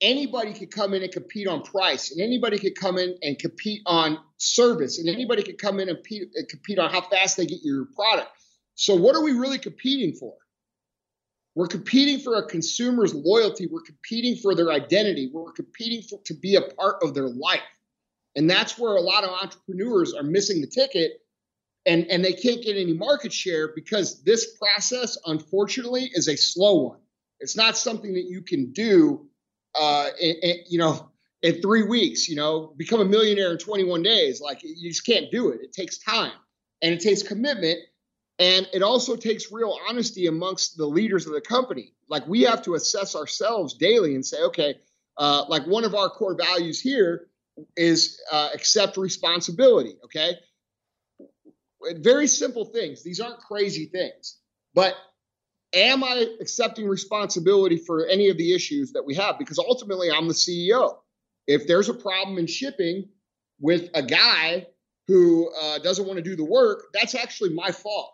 [0.03, 3.81] anybody could come in and compete on price and anybody could come in and compete
[3.87, 7.59] on service and anybody could come in and compete, compete on how fast they get
[7.63, 8.29] your product
[8.75, 10.35] so, what are we really competing for?
[11.55, 13.67] We're competing for a consumer's loyalty.
[13.67, 15.29] We're competing for their identity.
[15.31, 17.61] We're competing for, to be a part of their life.
[18.35, 21.11] And that's where a lot of entrepreneurs are missing the ticket
[21.85, 26.87] and, and they can't get any market share because this process, unfortunately, is a slow
[26.87, 26.99] one.
[27.39, 29.27] It's not something that you can do,
[29.79, 31.09] uh, you know,
[31.41, 34.41] in three weeks, you know, become a millionaire in 21 days.
[34.41, 35.61] Like you just can't do it.
[35.61, 36.33] It takes time
[36.81, 37.79] and it takes commitment
[38.39, 41.93] and it also takes real honesty amongst the leaders of the company.
[42.09, 44.75] Like we have to assess ourselves daily and say, okay,
[45.17, 47.27] uh, like one of our core values here
[47.77, 49.95] is uh, accept responsibility.
[50.05, 50.33] Okay.
[51.97, 53.03] Very simple things.
[53.03, 54.37] These aren't crazy things.
[54.73, 54.95] But
[55.73, 59.37] am I accepting responsibility for any of the issues that we have?
[59.37, 60.95] Because ultimately, I'm the CEO.
[61.47, 63.09] If there's a problem in shipping
[63.59, 64.67] with a guy
[65.07, 68.13] who uh, doesn't want to do the work, that's actually my fault.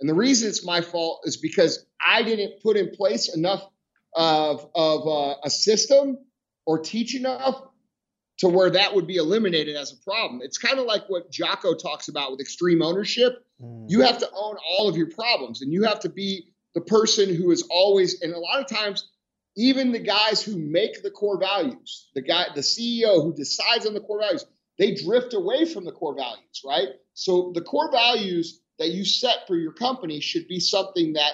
[0.00, 3.68] And the reason it's my fault is because I didn't put in place enough
[4.14, 6.18] of, of uh, a system
[6.64, 7.62] or teach enough
[8.38, 10.40] to where that would be eliminated as a problem.
[10.42, 13.44] It's kind of like what Jocko talks about with extreme ownership.
[13.62, 13.84] Mm.
[13.88, 17.34] You have to own all of your problems and you have to be the person
[17.34, 19.08] who is always, and a lot of times,
[19.56, 23.94] even the guys who make the core values, the guy, the CEO who decides on
[23.94, 24.46] the core values,
[24.78, 26.88] they drift away from the core values, right?
[27.14, 31.32] So the core values that you set for your company should be something that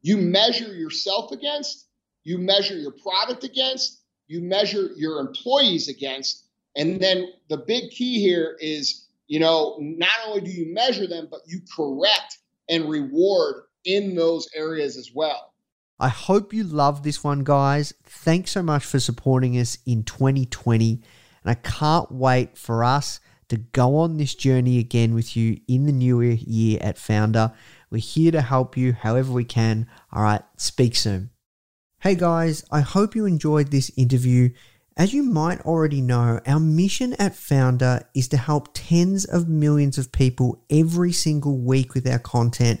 [0.00, 1.86] you measure yourself against,
[2.24, 6.44] you measure your product against, you measure your employees against.
[6.74, 11.28] And then the big key here is, you know, not only do you measure them,
[11.30, 12.38] but you correct
[12.68, 15.54] and reward in those areas as well.
[15.98, 17.94] I hope you love this one, guys.
[18.04, 21.00] Thanks so much for supporting us in 2020.
[21.42, 25.86] And I can't wait for us to go on this journey again with you in
[25.86, 27.54] the new year at Foundr.
[27.90, 29.86] We're here to help you however we can.
[30.12, 31.30] All right, speak soon.
[32.00, 34.50] Hey guys, I hope you enjoyed this interview.
[34.98, 39.98] As you might already know, our mission at Foundr is to help tens of millions
[39.98, 42.80] of people every single week with our content